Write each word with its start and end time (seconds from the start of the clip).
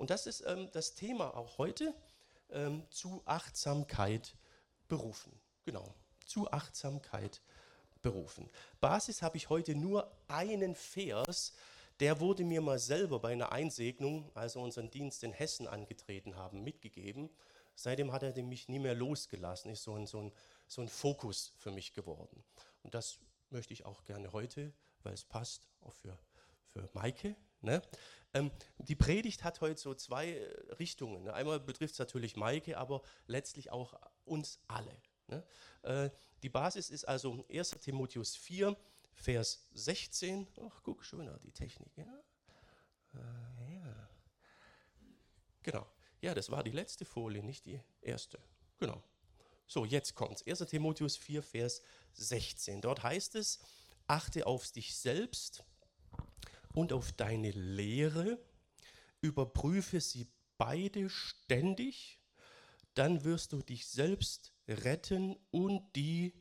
Und 0.00 0.08
das 0.08 0.26
ist 0.26 0.40
ähm, 0.46 0.70
das 0.72 0.94
Thema 0.94 1.36
auch 1.36 1.58
heute, 1.58 1.94
ähm, 2.48 2.86
zu 2.88 3.20
Achtsamkeit 3.26 4.34
berufen. 4.88 5.30
Genau, 5.66 5.94
zu 6.24 6.50
Achtsamkeit 6.50 7.42
berufen. 8.00 8.48
Basis 8.80 9.20
habe 9.20 9.36
ich 9.36 9.50
heute 9.50 9.74
nur 9.74 10.10
einen 10.26 10.74
Vers, 10.74 11.52
der 12.00 12.18
wurde 12.18 12.44
mir 12.44 12.62
mal 12.62 12.78
selber 12.78 13.18
bei 13.18 13.32
einer 13.32 13.52
Einsegnung, 13.52 14.30
als 14.34 14.56
wir 14.56 14.62
unseren 14.62 14.90
Dienst 14.90 15.22
in 15.22 15.34
Hessen 15.34 15.68
angetreten 15.68 16.34
haben, 16.34 16.64
mitgegeben. 16.64 17.28
Seitdem 17.74 18.10
hat 18.10 18.22
er 18.22 18.32
mich 18.42 18.70
nie 18.70 18.78
mehr 18.78 18.94
losgelassen, 18.94 19.70
ist 19.70 19.82
so 19.82 19.96
ein, 19.96 20.06
so, 20.06 20.22
ein, 20.22 20.32
so 20.66 20.80
ein 20.80 20.88
Fokus 20.88 21.52
für 21.58 21.72
mich 21.72 21.92
geworden. 21.92 22.42
Und 22.84 22.94
das 22.94 23.18
möchte 23.50 23.74
ich 23.74 23.84
auch 23.84 24.02
gerne 24.04 24.32
heute, 24.32 24.72
weil 25.02 25.12
es 25.12 25.24
passt, 25.24 25.68
auch 25.82 25.92
für, 25.92 26.16
für 26.68 26.88
Maike. 26.94 27.36
Ne? 27.60 27.82
Ähm, 28.32 28.50
die 28.78 28.94
Predigt 28.94 29.42
hat 29.42 29.60
heute 29.60 29.80
so 29.80 29.94
zwei 29.94 30.32
äh, 30.32 30.72
Richtungen. 30.74 31.24
Ne? 31.24 31.34
Einmal 31.34 31.60
betrifft 31.60 31.94
es 31.94 31.98
natürlich 31.98 32.36
Maike, 32.36 32.78
aber 32.78 33.02
letztlich 33.26 33.70
auch 33.70 33.94
uns 34.24 34.60
alle. 34.68 34.96
Ne? 35.26 35.44
Äh, 35.82 36.10
die 36.42 36.48
Basis 36.48 36.90
ist 36.90 37.06
also 37.06 37.44
1 37.50 37.70
Timotheus 37.82 38.36
4, 38.36 38.76
Vers 39.14 39.66
16. 39.72 40.46
Ach, 40.62 40.80
guck, 40.82 41.04
schöner 41.04 41.38
die 41.40 41.52
Technik. 41.52 41.96
Ja? 41.96 42.04
Äh, 43.14 43.74
ja. 43.74 44.08
Genau. 45.62 45.86
Ja, 46.20 46.34
das 46.34 46.50
war 46.50 46.62
die 46.62 46.70
letzte 46.70 47.04
Folie, 47.04 47.42
nicht 47.42 47.66
die 47.66 47.80
erste. 48.00 48.38
Genau. 48.78 49.02
So, 49.66 49.84
jetzt 49.84 50.14
kommt's. 50.14 50.46
1. 50.46 50.58
Timotheus 50.60 51.16
4, 51.16 51.42
Vers 51.42 51.82
16. 52.14 52.80
Dort 52.80 53.02
heißt 53.02 53.34
es, 53.34 53.60
achte 54.06 54.46
auf 54.46 54.70
dich 54.72 54.96
selbst 54.96 55.64
und 56.74 56.92
auf 56.92 57.12
deine 57.12 57.50
Lehre, 57.50 58.38
überprüfe 59.20 60.00
sie 60.00 60.26
beide 60.58 61.08
ständig, 61.10 62.20
dann 62.94 63.24
wirst 63.24 63.52
du 63.52 63.62
dich 63.62 63.86
selbst 63.86 64.52
retten 64.68 65.36
und 65.50 65.94
die, 65.96 66.34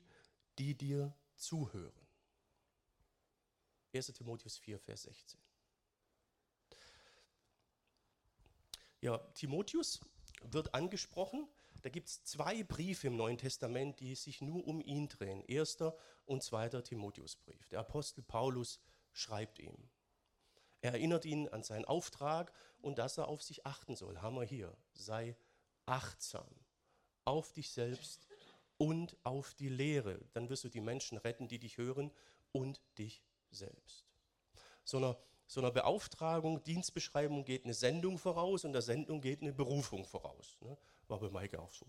die 0.58 0.76
dir 0.76 1.16
zuhören. 1.36 1.94
1 3.94 4.08
Timotheus 4.14 4.58
4, 4.58 4.80
Vers 4.80 5.04
16. 5.04 5.40
Ja, 9.02 9.18
Timotheus 9.34 10.02
wird 10.44 10.74
angesprochen. 10.74 11.48
Da 11.82 11.90
gibt 11.90 12.10
es 12.10 12.24
zwei 12.26 12.64
Briefe 12.64 13.08
im 13.08 13.16
Neuen 13.16 13.38
Testament, 13.38 14.00
die 14.02 14.14
sich 14.16 14.42
nur 14.42 14.68
um 14.68 14.82
ihn 14.82 15.08
drehen. 15.08 15.42
Erster 15.48 15.98
und 16.26 16.44
zweiter 16.44 16.84
Timotheusbrief. 16.84 17.68
Der 17.70 17.80
Apostel 17.80 18.22
Paulus 18.22 18.82
schreibt 19.14 19.60
ihm. 19.60 19.90
Er 20.82 20.94
erinnert 20.94 21.26
ihn 21.26 21.50
an 21.50 21.64
seinen 21.64 21.86
Auftrag 21.86 22.54
und 22.82 22.98
dass 22.98 23.18
er 23.18 23.28
auf 23.28 23.42
sich 23.44 23.66
achten 23.66 23.96
soll. 23.96 24.16
Wir 24.16 24.44
hier. 24.44 24.78
Sei 24.94 25.36
achtsam 25.86 26.48
auf 27.26 27.52
dich 27.54 27.70
selbst 27.72 28.28
und 28.78 29.18
auf 29.24 29.54
die 29.54 29.70
Lehre. 29.70 30.20
Dann 30.34 30.50
wirst 30.50 30.64
du 30.64 30.70
die 30.70 30.82
Menschen 30.82 31.18
retten, 31.18 31.48
die 31.48 31.60
dich 31.60 31.78
hören 31.78 32.12
und 32.52 32.82
dich 32.98 33.22
selbst. 33.52 34.06
So 34.84 34.98
einer, 34.98 35.18
so 35.46 35.60
einer 35.60 35.72
Beauftragung, 35.72 36.64
Dienstbeschreibung 36.64 37.44
geht 37.44 37.66
eine 37.66 37.74
Sendung 37.74 38.18
voraus 38.18 38.66
und 38.66 38.74
der 38.74 38.82
Sendung 38.82 39.22
geht 39.22 39.42
eine 39.42 39.54
Berufung 39.54 40.06
voraus. 40.06 40.58
Ne? 40.62 40.78
War 41.08 41.20
bei 41.20 41.30
Maike 41.30 41.60
auch 41.60 41.72
so. 41.72 41.86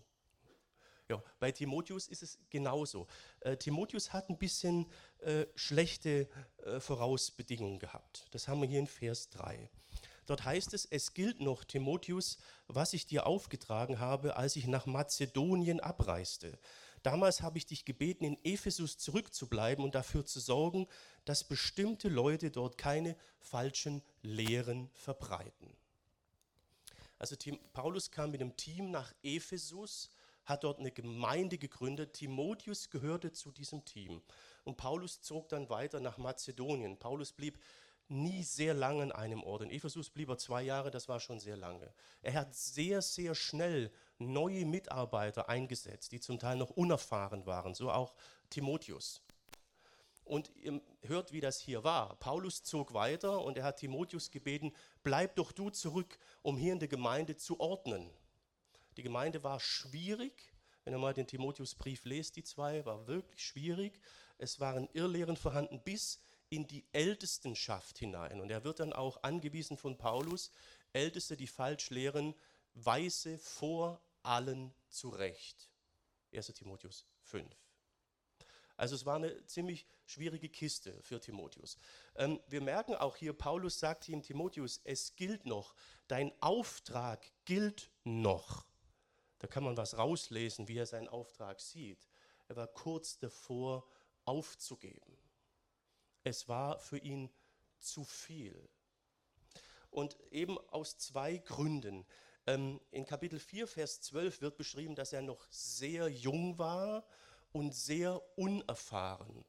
Ja, 1.11 1.21
bei 1.41 1.51
Timotheus 1.51 2.07
ist 2.07 2.23
es 2.23 2.39
genauso. 2.49 3.05
Äh, 3.41 3.57
Timotheus 3.57 4.13
hat 4.13 4.29
ein 4.29 4.37
bisschen 4.37 4.89
äh, 5.19 5.45
schlechte 5.55 6.29
äh, 6.63 6.79
Vorausbedingungen 6.79 7.79
gehabt. 7.79 8.27
Das 8.31 8.47
haben 8.47 8.61
wir 8.61 8.69
hier 8.69 8.79
in 8.79 8.87
Vers 8.87 9.29
3. 9.31 9.69
Dort 10.25 10.45
heißt 10.45 10.73
es, 10.73 10.85
es 10.85 11.13
gilt 11.13 11.41
noch, 11.41 11.65
Timotheus, 11.65 12.37
was 12.67 12.93
ich 12.93 13.07
dir 13.07 13.27
aufgetragen 13.27 13.99
habe, 13.99 14.37
als 14.37 14.55
ich 14.55 14.67
nach 14.67 14.85
Mazedonien 14.85 15.81
abreiste. 15.81 16.57
Damals 17.03 17.41
habe 17.41 17.57
ich 17.57 17.65
dich 17.65 17.83
gebeten, 17.83 18.23
in 18.23 18.37
Ephesus 18.45 18.97
zurückzubleiben 18.97 19.83
und 19.83 19.95
dafür 19.95 20.25
zu 20.25 20.39
sorgen, 20.39 20.87
dass 21.25 21.43
bestimmte 21.43 22.07
Leute 22.07 22.51
dort 22.51 22.77
keine 22.77 23.17
falschen 23.41 24.01
Lehren 24.21 24.89
verbreiten. 24.93 25.75
Also 27.19 27.35
Paulus 27.73 28.11
kam 28.11 28.31
mit 28.31 28.39
einem 28.39 28.55
Team 28.55 28.91
nach 28.91 29.13
Ephesus, 29.23 30.09
hat 30.45 30.63
dort 30.63 30.79
eine 30.79 30.91
Gemeinde 30.91 31.57
gegründet. 31.57 32.13
Timotheus 32.13 32.89
gehörte 32.89 33.31
zu 33.31 33.51
diesem 33.51 33.85
Team. 33.85 34.21
Und 34.63 34.77
Paulus 34.77 35.21
zog 35.21 35.49
dann 35.49 35.69
weiter 35.69 35.99
nach 35.99 36.17
Mazedonien. 36.17 36.97
Paulus 36.97 37.31
blieb 37.31 37.59
nie 38.11 38.43
sehr 38.43 38.73
lange 38.73 39.03
an 39.03 39.11
einem 39.11 39.41
Ort. 39.43 39.63
In 39.63 39.71
Ephesus 39.71 40.09
blieb 40.09 40.29
er 40.29 40.37
zwei 40.37 40.61
Jahre, 40.61 40.91
das 40.91 41.07
war 41.07 41.19
schon 41.19 41.39
sehr 41.39 41.57
lange. 41.57 41.93
Er 42.21 42.33
hat 42.33 42.53
sehr, 42.53 43.01
sehr 43.01 43.33
schnell 43.33 43.91
neue 44.19 44.65
Mitarbeiter 44.65 45.49
eingesetzt, 45.49 46.11
die 46.11 46.19
zum 46.19 46.37
Teil 46.37 46.57
noch 46.57 46.71
unerfahren 46.71 47.45
waren, 47.45 47.73
so 47.73 47.89
auch 47.89 48.13
Timotheus. 48.49 49.21
Und 50.23 50.51
ihr 50.55 50.81
hört, 51.01 51.31
wie 51.31 51.41
das 51.41 51.59
hier 51.59 51.83
war. 51.83 52.15
Paulus 52.17 52.63
zog 52.63 52.93
weiter 52.93 53.41
und 53.43 53.57
er 53.57 53.63
hat 53.63 53.77
Timotheus 53.77 54.29
gebeten, 54.29 54.73
bleib 55.03 55.35
doch 55.35 55.51
du 55.51 55.69
zurück, 55.69 56.19
um 56.41 56.57
hier 56.57 56.73
in 56.73 56.79
der 56.79 56.87
Gemeinde 56.87 57.37
zu 57.37 57.59
ordnen. 57.59 58.09
Die 58.97 59.03
Gemeinde 59.03 59.43
war 59.43 59.59
schwierig. 59.59 60.53
Wenn 60.83 60.93
ihr 60.93 60.99
mal 60.99 61.13
den 61.13 61.27
Timotheusbrief 61.27 62.05
lest, 62.05 62.35
die 62.35 62.43
zwei, 62.43 62.85
war 62.85 63.07
wirklich 63.07 63.45
schwierig. 63.45 63.99
Es 64.37 64.59
waren 64.59 64.89
Irrlehren 64.93 65.37
vorhanden 65.37 65.81
bis 65.83 66.19
in 66.49 66.67
die 66.67 66.85
Ältestenschaft 66.91 67.97
hinein. 67.99 68.41
Und 68.41 68.49
er 68.49 68.63
wird 68.63 68.79
dann 68.79 68.91
auch 68.91 69.23
angewiesen 69.23 69.77
von 69.77 69.97
Paulus, 69.97 70.51
Älteste, 70.91 71.37
die 71.37 71.47
falsch 71.47 71.89
lehren, 71.91 72.35
weise 72.73 73.37
vor 73.37 74.01
allen 74.23 74.73
zurecht. 74.89 75.69
1 76.33 76.47
Timotheus 76.53 77.05
5. 77.23 77.47
Also 78.77 78.95
es 78.95 79.05
war 79.05 79.17
eine 79.17 79.45
ziemlich 79.45 79.85
schwierige 80.05 80.49
Kiste 80.49 80.99
für 81.03 81.19
Timotheus. 81.19 81.77
Ähm, 82.15 82.39
wir 82.47 82.61
merken 82.61 82.95
auch 82.95 83.15
hier, 83.15 83.33
Paulus 83.33 83.79
sagt 83.79 84.09
ihm 84.09 84.23
Timotheus, 84.23 84.81
es 84.83 85.15
gilt 85.15 85.45
noch, 85.45 85.75
dein 86.07 86.31
Auftrag 86.41 87.31
gilt 87.45 87.91
noch. 88.03 88.65
Da 89.41 89.47
kann 89.47 89.63
man 89.63 89.75
was 89.75 89.97
rauslesen, 89.97 90.67
wie 90.67 90.77
er 90.77 90.85
seinen 90.85 91.07
Auftrag 91.07 91.59
sieht. 91.59 92.07
Er 92.47 92.57
war 92.57 92.67
kurz 92.67 93.17
davor 93.17 93.87
aufzugeben. 94.23 95.17
Es 96.23 96.47
war 96.47 96.77
für 96.77 96.99
ihn 96.99 97.27
zu 97.79 98.03
viel. 98.03 98.69
Und 99.89 100.15
eben 100.29 100.59
aus 100.69 100.99
zwei 100.99 101.39
Gründen. 101.39 102.05
Ähm, 102.45 102.79
in 102.91 103.03
Kapitel 103.03 103.39
4, 103.39 103.65
Vers 103.67 104.01
12 104.01 104.41
wird 104.41 104.57
beschrieben, 104.57 104.93
dass 104.93 105.11
er 105.11 105.23
noch 105.23 105.47
sehr 105.49 106.07
jung 106.07 106.59
war 106.59 107.03
und 107.51 107.73
sehr 107.73 108.21
unerfahren. 108.37 109.43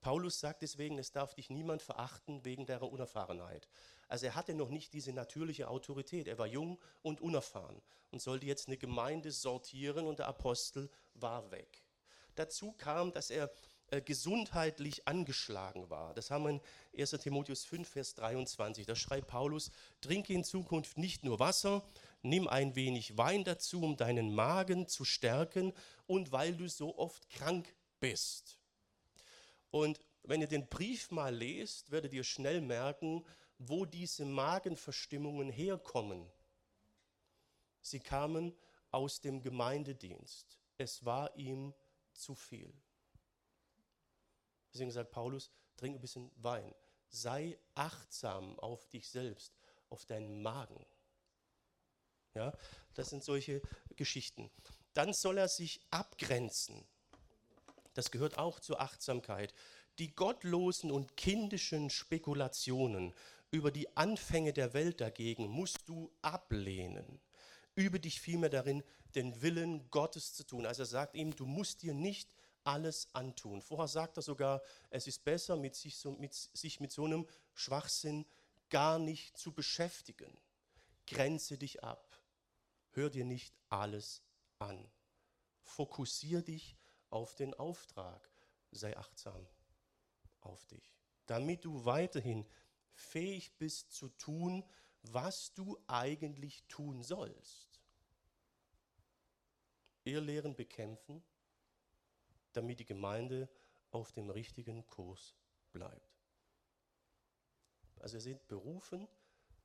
Paulus 0.00 0.40
sagt 0.40 0.62
deswegen, 0.62 0.98
es 0.98 1.12
darf 1.12 1.34
dich 1.36 1.50
niemand 1.50 1.82
verachten 1.82 2.44
wegen 2.44 2.66
deiner 2.66 2.90
Unerfahrenheit. 2.90 3.68
Also 4.08 4.26
er 4.26 4.34
hatte 4.34 4.54
noch 4.54 4.70
nicht 4.70 4.92
diese 4.92 5.12
natürliche 5.12 5.68
Autorität. 5.68 6.28
Er 6.28 6.38
war 6.38 6.46
jung 6.46 6.78
und 7.02 7.20
unerfahren 7.20 7.80
und 8.10 8.20
sollte 8.20 8.46
jetzt 8.46 8.68
eine 8.68 8.76
Gemeinde 8.76 9.32
sortieren 9.32 10.06
und 10.06 10.18
der 10.18 10.28
Apostel 10.28 10.90
war 11.14 11.50
weg. 11.50 11.82
Dazu 12.34 12.72
kam, 12.72 13.12
dass 13.12 13.30
er 13.30 13.50
äh, 13.88 14.02
gesundheitlich 14.02 15.06
angeschlagen 15.06 15.88
war. 15.90 16.12
Das 16.14 16.30
haben 16.32 16.44
wir 16.44 16.50
in 16.50 16.60
1 16.98 17.10
Timotheus 17.22 17.64
5, 17.64 17.88
Vers 17.88 18.14
23. 18.14 18.84
Da 18.84 18.96
schreibt 18.96 19.28
Paulus, 19.28 19.70
trinke 20.00 20.32
in 20.32 20.42
Zukunft 20.42 20.98
nicht 20.98 21.22
nur 21.22 21.38
Wasser, 21.38 21.88
nimm 22.22 22.48
ein 22.48 22.74
wenig 22.74 23.16
Wein 23.16 23.44
dazu, 23.44 23.82
um 23.82 23.96
deinen 23.96 24.34
Magen 24.34 24.88
zu 24.88 25.04
stärken 25.04 25.72
und 26.06 26.32
weil 26.32 26.56
du 26.56 26.68
so 26.68 26.98
oft 26.98 27.30
krank 27.30 27.72
bist. 28.00 28.58
Und 29.70 30.00
wenn 30.24 30.40
ihr 30.40 30.48
den 30.48 30.66
Brief 30.66 31.12
mal 31.12 31.32
lest, 31.32 31.92
werdet 31.92 32.12
ihr 32.12 32.24
schnell 32.24 32.60
merken, 32.60 33.24
wo 33.58 33.84
diese 33.84 34.24
Magenverstimmungen 34.24 35.50
herkommen. 35.50 36.30
Sie 37.80 38.00
kamen 38.00 38.56
aus 38.90 39.20
dem 39.20 39.40
Gemeindedienst. 39.42 40.58
Es 40.78 41.04
war 41.04 41.34
ihm 41.36 41.74
zu 42.12 42.34
viel. 42.34 42.72
Deswegen 44.72 44.90
sagt 44.90 45.10
Paulus, 45.10 45.50
trink 45.76 45.96
ein 45.96 46.00
bisschen 46.00 46.30
Wein. 46.36 46.74
Sei 47.08 47.58
achtsam 47.74 48.58
auf 48.58 48.88
dich 48.88 49.08
selbst, 49.08 49.56
auf 49.88 50.04
deinen 50.04 50.42
Magen. 50.42 50.84
Ja, 52.34 52.52
das 52.94 53.08
sind 53.08 53.24
solche 53.24 53.62
Geschichten. 53.96 54.50
Dann 54.92 55.14
soll 55.14 55.38
er 55.38 55.48
sich 55.48 55.80
abgrenzen. 55.90 56.86
Das 57.94 58.10
gehört 58.10 58.36
auch 58.36 58.60
zur 58.60 58.80
Achtsamkeit. 58.80 59.54
Die 59.98 60.14
gottlosen 60.14 60.90
und 60.90 61.16
kindischen 61.16 61.88
Spekulationen 61.88 63.14
über 63.50 63.70
die 63.70 63.96
Anfänge 63.96 64.52
der 64.52 64.74
Welt 64.74 65.00
dagegen 65.00 65.48
musst 65.48 65.88
du 65.88 66.12
ablehnen. 66.22 67.20
Übe 67.74 68.00
dich 68.00 68.20
vielmehr 68.20 68.50
darin, 68.50 68.82
den 69.14 69.42
Willen 69.42 69.88
Gottes 69.90 70.34
zu 70.34 70.44
tun. 70.44 70.66
Also 70.66 70.82
er 70.82 70.86
sagt 70.86 71.14
ihm, 71.14 71.34
du 71.34 71.46
musst 71.46 71.82
dir 71.82 71.94
nicht 71.94 72.34
alles 72.64 73.08
antun. 73.12 73.62
Vorher 73.62 73.88
sagt 73.88 74.16
er 74.16 74.22
sogar, 74.22 74.62
es 74.90 75.06
ist 75.06 75.24
besser, 75.24 75.56
mit 75.56 75.74
sich, 75.76 75.96
so, 75.96 76.12
mit, 76.12 76.34
sich 76.34 76.80
mit 76.80 76.90
so 76.90 77.04
einem 77.04 77.26
Schwachsinn 77.54 78.26
gar 78.70 78.98
nicht 78.98 79.36
zu 79.36 79.52
beschäftigen. 79.52 80.36
Grenze 81.06 81.56
dich 81.56 81.84
ab. 81.84 82.20
Hör 82.90 83.10
dir 83.10 83.24
nicht 83.24 83.54
alles 83.68 84.22
an. 84.58 84.90
Fokussier 85.62 86.42
dich 86.42 86.76
auf 87.10 87.34
den 87.34 87.54
Auftrag. 87.54 88.28
Sei 88.72 88.96
achtsam 88.96 89.46
auf 90.40 90.66
dich, 90.66 90.92
damit 91.26 91.64
du 91.64 91.84
weiterhin 91.84 92.44
fähig 92.96 93.56
bist 93.58 93.92
zu 93.92 94.08
tun, 94.08 94.64
was 95.02 95.54
du 95.54 95.78
eigentlich 95.86 96.64
tun 96.66 97.02
sollst. 97.02 97.80
Irrlehren 100.04 100.56
bekämpfen, 100.56 101.22
damit 102.52 102.80
die 102.80 102.86
Gemeinde 102.86 103.48
auf 103.90 104.12
dem 104.12 104.30
richtigen 104.30 104.86
Kurs 104.86 105.34
bleibt. 105.72 106.22
Also 108.00 108.14
wir 108.14 108.20
sind 108.20 108.46
berufen 108.48 109.08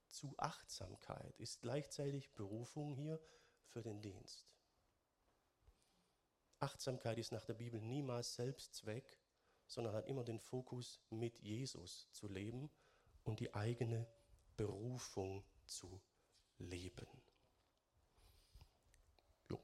zu 0.07 0.33
Achtsamkeit, 0.37 1.39
ist 1.39 1.61
gleichzeitig 1.61 2.33
Berufung 2.33 2.93
hier 2.93 3.19
für 3.65 3.81
den 3.81 4.01
Dienst. 4.01 4.45
Achtsamkeit 6.59 7.17
ist 7.17 7.31
nach 7.31 7.45
der 7.45 7.53
Bibel 7.53 7.81
niemals 7.81 8.35
Selbstzweck, 8.35 9.17
sondern 9.67 9.95
hat 9.95 10.07
immer 10.07 10.23
den 10.23 10.39
Fokus, 10.39 10.99
mit 11.09 11.39
Jesus 11.39 12.09
zu 12.11 12.27
leben 12.27 12.69
und 13.23 13.39
die 13.39 13.53
eigene 13.53 14.07
Berufung 14.57 15.43
zu 15.65 16.01
leben. 16.57 17.07
Jo. 19.49 19.59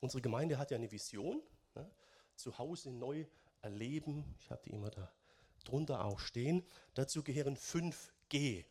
Unsere 0.00 0.20
Gemeinde 0.20 0.58
hat 0.58 0.70
ja 0.70 0.76
eine 0.76 0.90
Vision, 0.90 1.42
ne? 1.74 1.90
zu 2.36 2.58
Hause 2.58 2.90
neu 2.90 3.26
erleben. 3.60 4.34
Ich 4.38 4.50
habe 4.50 4.62
die 4.64 4.70
immer 4.70 4.90
da 4.90 5.12
drunter 5.64 6.04
auch 6.04 6.18
stehen. 6.18 6.66
Dazu 6.94 7.22
gehören 7.22 7.56
5G. 7.56 8.64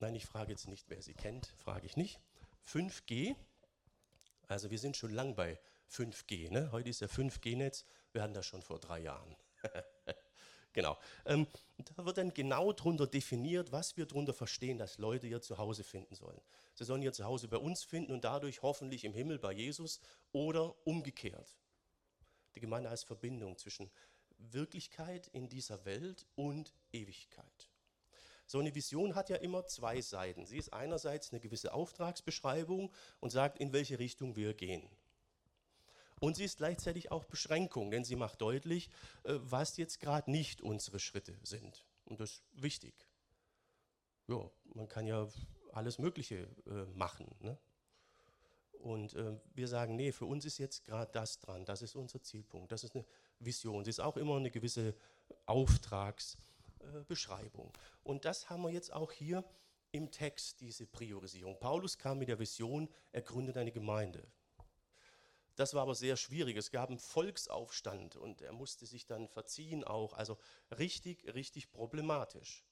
Nein, 0.00 0.14
ich 0.16 0.26
frage 0.26 0.50
jetzt 0.50 0.66
nicht, 0.66 0.90
wer 0.90 1.00
sie 1.00 1.14
kennt, 1.14 1.46
frage 1.46 1.86
ich 1.86 1.96
nicht. 1.96 2.20
5G, 2.66 3.36
also 4.48 4.70
wir 4.70 4.78
sind 4.78 4.96
schon 4.96 5.12
lang 5.12 5.34
bei 5.34 5.60
5G. 5.90 6.50
Ne? 6.50 6.72
Heute 6.72 6.90
ist 6.90 7.00
ja 7.00 7.06
5G-Netz, 7.06 7.84
wir 8.12 8.22
hatten 8.22 8.34
das 8.34 8.46
schon 8.46 8.62
vor 8.62 8.80
drei 8.80 9.00
Jahren. 9.00 9.36
genau. 10.72 10.98
Ähm, 11.26 11.46
da 11.96 12.04
wird 12.04 12.18
dann 12.18 12.32
genau 12.32 12.72
darunter 12.72 13.06
definiert, 13.06 13.72
was 13.72 13.96
wir 13.96 14.06
darunter 14.06 14.34
verstehen, 14.34 14.78
dass 14.78 14.98
Leute 14.98 15.26
ihr 15.26 15.40
Zuhause 15.40 15.84
finden 15.84 16.14
sollen. 16.14 16.40
Sie 16.74 16.84
sollen 16.84 17.02
ihr 17.02 17.12
Zuhause 17.12 17.48
bei 17.48 17.56
uns 17.56 17.84
finden 17.84 18.12
und 18.12 18.24
dadurch 18.24 18.62
hoffentlich 18.62 19.04
im 19.04 19.14
Himmel 19.14 19.38
bei 19.38 19.52
Jesus 19.52 20.00
oder 20.32 20.74
umgekehrt. 20.86 21.56
Die 22.54 22.60
Gemeinde 22.60 22.90
als 22.90 23.04
Verbindung 23.04 23.56
zwischen 23.58 23.90
Wirklichkeit 24.38 25.28
in 25.28 25.48
dieser 25.48 25.84
Welt 25.84 26.26
und 26.34 26.74
Ewigkeit. 26.92 27.70
So 28.46 28.58
eine 28.58 28.74
Vision 28.74 29.14
hat 29.14 29.30
ja 29.30 29.36
immer 29.36 29.66
zwei 29.66 30.00
Seiten. 30.00 30.46
Sie 30.46 30.58
ist 30.58 30.72
einerseits 30.72 31.30
eine 31.30 31.40
gewisse 31.40 31.72
Auftragsbeschreibung 31.72 32.92
und 33.20 33.30
sagt, 33.30 33.58
in 33.58 33.72
welche 33.72 33.98
Richtung 33.98 34.36
wir 34.36 34.52
gehen. 34.52 34.88
Und 36.22 36.36
sie 36.36 36.44
ist 36.44 36.58
gleichzeitig 36.58 37.10
auch 37.10 37.24
Beschränkung, 37.24 37.90
denn 37.90 38.04
sie 38.04 38.14
macht 38.14 38.40
deutlich, 38.40 38.90
äh, 39.24 39.34
was 39.40 39.76
jetzt 39.76 39.98
gerade 39.98 40.30
nicht 40.30 40.62
unsere 40.62 41.00
Schritte 41.00 41.36
sind. 41.42 41.84
Und 42.04 42.20
das 42.20 42.30
ist 42.30 42.44
wichtig. 42.52 42.94
Ja, 44.28 44.48
man 44.72 44.86
kann 44.86 45.08
ja 45.08 45.26
alles 45.72 45.98
Mögliche 45.98 46.48
äh, 46.66 46.84
machen. 46.94 47.26
Ne? 47.40 47.58
Und 48.74 49.14
äh, 49.14 49.36
wir 49.52 49.66
sagen, 49.66 49.96
nee, 49.96 50.12
für 50.12 50.26
uns 50.26 50.44
ist 50.44 50.58
jetzt 50.58 50.84
gerade 50.84 51.10
das 51.10 51.40
dran, 51.40 51.64
das 51.64 51.82
ist 51.82 51.96
unser 51.96 52.22
Zielpunkt, 52.22 52.70
das 52.70 52.84
ist 52.84 52.94
eine 52.94 53.04
Vision, 53.40 53.82
das 53.82 53.96
ist 53.96 54.00
auch 54.00 54.16
immer 54.16 54.36
eine 54.36 54.52
gewisse 54.52 54.94
Auftragsbeschreibung. 55.46 57.72
Äh, 57.74 57.78
und 58.04 58.26
das 58.26 58.48
haben 58.48 58.62
wir 58.62 58.70
jetzt 58.70 58.92
auch 58.92 59.10
hier 59.10 59.44
im 59.90 60.12
Text, 60.12 60.60
diese 60.60 60.86
Priorisierung. 60.86 61.58
Paulus 61.58 61.98
kam 61.98 62.20
mit 62.20 62.28
der 62.28 62.38
Vision, 62.38 62.88
er 63.10 63.22
gründet 63.22 63.56
eine 63.56 63.72
Gemeinde. 63.72 64.24
Das 65.56 65.74
war 65.74 65.82
aber 65.82 65.94
sehr 65.94 66.16
schwierig. 66.16 66.56
Es 66.56 66.70
gab 66.70 66.88
einen 66.88 66.98
Volksaufstand 66.98 68.16
und 68.16 68.40
er 68.40 68.52
musste 68.52 68.86
sich 68.86 69.06
dann 69.06 69.28
verziehen 69.28 69.84
auch. 69.84 70.14
Also 70.14 70.38
richtig, 70.78 71.24
richtig 71.34 71.70
problematisch. 71.70 72.64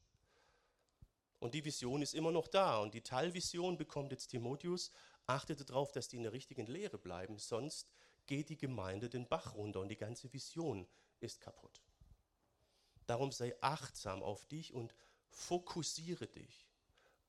Und 1.39 1.55
die 1.55 1.65
Vision 1.65 2.03
ist 2.03 2.15
immer 2.15 2.33
noch 2.33 2.49
da. 2.49 2.79
Und 2.79 2.95
die 2.95 3.03
Teilvision 3.03 3.77
bekommt 3.77 4.13
jetzt 4.13 4.29
Timotheus. 4.29 4.91
Achtete 5.27 5.65
darauf, 5.65 5.93
dass 5.93 6.09
die 6.09 6.17
in 6.17 6.23
der 6.23 6.33
richtigen 6.33 6.67
Lehre 6.67 6.99
bleiben, 6.99 7.39
sonst 7.39 7.91
geht 8.27 8.49
die 8.49 8.57
Gemeinde 8.57 9.09
den 9.09 9.29
Bach 9.29 9.55
runter 9.55 9.81
und 9.81 9.89
die 9.89 9.97
ganze 9.97 10.33
Vision 10.33 10.87
ist 11.21 11.41
kaputt. 11.41 11.83
Darum 13.07 13.33
sei 13.33 13.55
achtsam 13.61 14.23
auf 14.23 14.47
dich 14.47 14.73
und 14.73 14.95
fokussiere 15.29 16.27
dich 16.27 16.69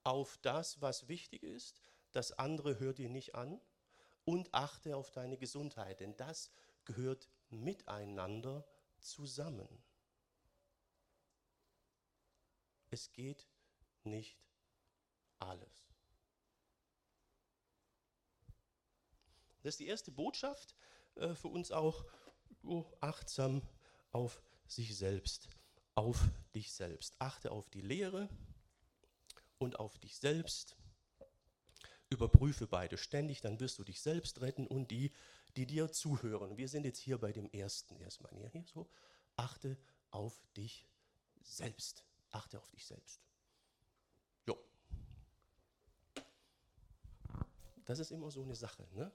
auf 0.04 0.38
das, 0.42 0.82
was 0.82 1.08
wichtig 1.08 1.44
ist. 1.44 1.82
Das 2.12 2.32
andere 2.34 2.80
hört 2.80 2.98
dir 2.98 3.10
nicht 3.10 3.36
an 3.36 3.60
und 4.26 4.54
achte 4.54 4.96
auf 4.96 5.12
deine 5.12 5.38
Gesundheit, 5.38 6.00
denn 6.00 6.16
das 6.18 6.52
gehört 6.86 7.30
miteinander 7.50 8.66
zusammen. 9.00 9.68
Es 12.90 13.12
geht 13.12 13.48
nicht 14.04 14.38
alles. 15.40 15.92
Das 19.64 19.76
ist 19.76 19.80
die 19.80 19.88
erste 19.88 20.12
Botschaft 20.12 20.76
äh, 21.16 21.36
für 21.36 21.48
uns 21.48 21.72
auch, 21.72 22.06
oh, 22.64 22.86
achtsam 23.00 23.62
auf 24.12 24.42
sich 24.68 24.98
selbst, 24.98 25.50
auf 25.96 26.20
dich 26.56 26.74
selbst. 26.74 27.16
Achte 27.20 27.52
auf 27.52 27.70
die 27.70 27.82
Lehre 27.82 28.28
und 29.58 29.80
auf 29.80 29.98
dich 30.00 30.18
selbst 30.18 30.76
Überprüfe 32.12 32.68
beide 32.68 32.98
ständig, 32.98 33.40
dann 33.40 33.60
wirst 33.60 33.80
du 33.80 33.84
dich 33.86 34.02
selbst 34.02 34.42
retten 34.42 34.68
und 34.68 34.92
die, 34.92 35.14
die 35.56 35.66
dir 35.66 35.92
zuhören. 35.92 36.58
Wir 36.58 36.68
sind 36.68 36.86
jetzt 36.86 37.00
hier 37.00 37.18
bei 37.18 37.32
dem 37.32 37.50
ersten 37.52 37.96
erstmal. 37.96 38.34
Hier, 38.34 38.50
hier 38.50 38.66
so, 38.66 38.90
achte 39.38 39.78
auf 40.12 40.44
dich 40.58 40.86
selbst. 41.42 42.04
Achte 42.30 42.60
auf 42.60 42.70
dich 42.70 42.86
selbst. 42.86 43.22
Jo. 44.46 44.58
Das 47.86 48.00
ist 48.00 48.12
immer 48.12 48.30
so 48.30 48.44
eine 48.44 48.56
Sache. 48.56 48.86
Ne? 48.94 49.12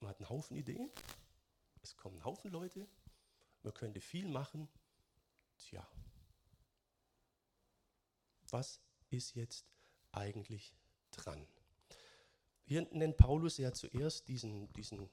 Man 0.00 0.10
hat 0.10 0.18
einen 0.18 0.28
Haufen 0.28 0.56
Ideen, 0.56 0.90
es 1.82 1.96
kommen 1.96 2.16
einen 2.16 2.24
Haufen 2.24 2.50
Leute, 2.50 2.86
man 3.62 3.74
könnte 3.74 4.00
viel 4.00 4.28
machen. 4.28 4.68
Tja, 5.56 5.86
was 8.52 8.80
ist 9.10 9.34
jetzt 9.34 9.66
eigentlich 10.12 10.74
dran? 11.10 11.46
Hier 12.64 12.86
nennt 12.92 13.16
Paulus 13.16 13.56
ja 13.56 13.72
zuerst 13.72 14.28
diesen, 14.28 14.72
diesen 14.74 15.08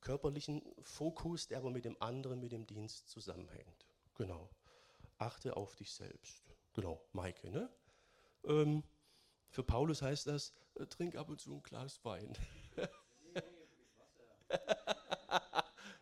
körperlichen 0.00 0.62
Fokus, 0.82 1.46
der 1.46 1.58
aber 1.58 1.70
mit 1.70 1.84
dem 1.84 2.00
anderen, 2.00 2.40
mit 2.40 2.52
dem 2.52 2.66
Dienst 2.66 3.08
zusammenhängt. 3.08 3.86
Genau. 4.14 4.50
Achte 5.18 5.56
auf 5.56 5.76
dich 5.76 5.92
selbst. 5.92 6.42
Genau, 6.72 7.00
Maike, 7.12 7.50
ne? 7.50 7.70
Ähm, 8.44 8.82
für 9.50 9.62
Paulus 9.62 10.02
heißt 10.02 10.26
das, 10.26 10.52
äh, 10.74 10.86
trink 10.86 11.14
ab 11.14 11.28
und 11.28 11.40
zu 11.40 11.52
ein 11.52 11.62
Glas 11.62 12.04
Wein. 12.04 12.36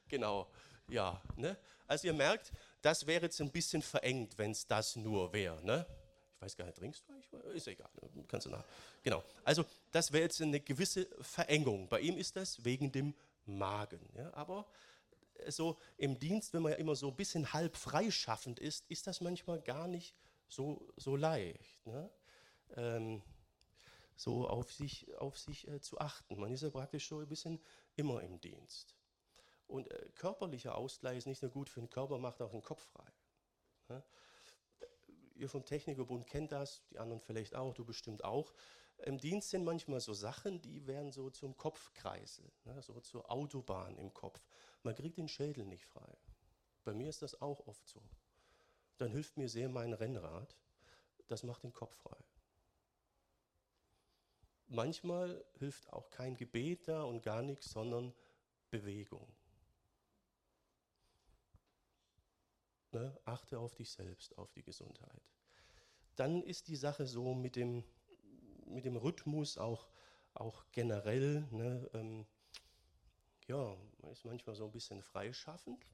genau, 0.09 0.51
ja. 0.89 1.21
Ne? 1.37 1.59
Also 1.87 2.07
ihr 2.07 2.15
merkt, 2.15 2.53
das 2.81 3.07
wäre 3.07 3.25
jetzt 3.25 3.41
ein 3.41 3.53
bisschen 3.53 3.83
verengt, 3.83 4.39
wenn 4.39 4.53
es 4.53 4.67
das 4.67 4.97
nur 4.97 5.33
wäre. 5.35 5.63
Ne? 5.65 5.87
Weiß 6.43 6.57
gar 6.57 6.65
nicht, 6.67 6.77
trinkst 6.77 7.09
du 7.09 7.13
eigentlich? 7.13 7.55
Ist 7.55 7.69
egal, 7.69 7.91
ne? 8.01 8.25
kannst 8.27 8.47
du 8.47 8.51
nach. 8.51 8.65
Genau. 9.03 9.23
Also, 9.45 9.65
das 9.93 10.13
wäre 10.13 10.25
jetzt 10.25 10.41
eine 10.43 10.61
gewisse 10.61 11.07
Verengung. 11.21 11.89
Bei 11.89 12.01
ihm 12.01 12.19
ist 12.19 12.37
das 12.37 12.65
wegen 12.65 12.91
dem 12.91 13.15
Magen. 13.47 14.01
Ja? 14.17 14.33
Aber 14.35 14.67
so 15.49 15.79
im 15.97 16.19
Dienst, 16.19 16.53
wenn 16.53 16.63
man 16.63 16.73
ja 16.73 16.79
immer 16.79 16.97
so 16.97 17.09
ein 17.09 17.17
bisschen 17.17 17.53
halb 17.53 17.77
freischaffend 17.77 18.59
ist, 18.59 18.85
ist 18.91 19.07
das 19.07 19.21
manchmal 19.21 19.61
gar 19.61 19.87
nicht 19.89 20.15
so, 20.49 20.93
so 20.97 21.17
leicht. 21.17 21.87
Ne? 21.87 22.11
Ähm, 22.77 23.23
so 24.17 24.49
auf 24.49 24.73
sich, 24.73 25.13
auf 25.17 25.39
sich 25.39 25.69
äh, 25.69 25.81
zu 25.81 25.99
achten. 25.99 26.39
Man 26.39 26.53
ist 26.53 26.63
ja 26.63 26.71
praktisch 26.71 27.09
so 27.09 27.19
ein 27.19 27.29
bisschen 27.29 27.61
immer 27.97 28.23
im 28.23 28.41
Dienst. 28.41 28.95
Und 29.67 29.91
äh, 29.91 30.09
körperlicher 30.17 30.77
Ausgleich 30.77 31.19
ist 31.19 31.27
nicht 31.27 31.43
nur 31.43 31.51
gut 31.51 31.69
für 31.69 31.81
den 31.81 31.91
Körper, 31.91 32.19
macht 32.19 32.43
auch 32.43 32.51
den 32.51 32.63
Kopf 32.63 32.83
frei. 32.93 33.11
Ne? 33.89 34.03
Ihr 35.43 35.49
vom 35.49 35.65
Technikerbund 35.65 36.27
kennt 36.27 36.53
das, 36.53 36.83
die 36.91 36.99
anderen 36.99 37.21
vielleicht 37.21 37.55
auch, 37.55 37.75
du 37.75 37.85
bestimmt 37.85 38.25
auch. 38.25 38.55
Im 38.99 39.19
Dienst 39.19 39.51
sind 39.51 39.65
manchmal 39.65 40.01
so 40.01 40.15
Sachen, 40.15 40.63
die 40.63 40.87
werden 40.87 41.11
so 41.11 41.29
zum 41.31 41.57
Kopfkreisel, 41.57 42.51
ne, 42.65 42.81
so 42.81 43.01
zur 43.01 43.31
Autobahn 43.31 43.99
im 43.99 44.15
Kopf. 44.15 44.41
Man 44.85 44.95
kriegt 44.95 45.19
den 45.19 45.29
Schädel 45.29 45.67
nicht 45.67 45.85
frei. 45.85 46.17
Bei 46.85 46.95
mir 46.95 47.09
ist 47.09 47.23
das 47.23 47.41
auch 47.43 47.67
oft 47.67 47.87
so. 47.87 48.01
Dann 48.99 49.11
hilft 49.11 49.37
mir 49.37 49.49
sehr 49.49 49.69
mein 49.69 49.93
Rennrad. 49.93 50.57
Das 51.27 51.43
macht 51.43 51.65
den 51.65 51.73
Kopf 51.73 51.95
frei. 51.97 52.17
Manchmal 54.69 55.45
hilft 55.59 55.93
auch 55.93 56.11
kein 56.11 56.37
Gebet 56.37 56.89
da 56.89 57.03
und 57.03 57.23
gar 57.23 57.43
nichts, 57.43 57.71
sondern 57.71 58.15
Bewegung. 58.71 59.27
Ne? 62.93 63.19
Achte 63.25 63.59
auf 63.59 63.75
dich 63.75 63.91
selbst, 63.91 64.37
auf 64.39 64.53
die 64.53 64.63
Gesundheit. 64.63 65.23
dann 66.17 66.43
ist 66.43 66.69
die 66.69 66.77
Sache 66.77 67.07
so 67.07 67.35
mit 67.35 67.57
dem, 67.57 67.85
mit 68.67 68.85
dem 68.85 68.97
Rhythmus 68.97 69.57
auch, 69.57 69.89
auch 70.35 70.65
generell, 70.73 71.49
ne, 71.51 71.89
ähm, 71.95 72.27
ja, 73.49 73.77
man 73.99 74.13
ist 74.13 74.25
manchmal 74.25 74.55
so 74.55 74.67
ein 74.67 74.73
bisschen 74.73 75.03
freischaffend. 75.03 75.85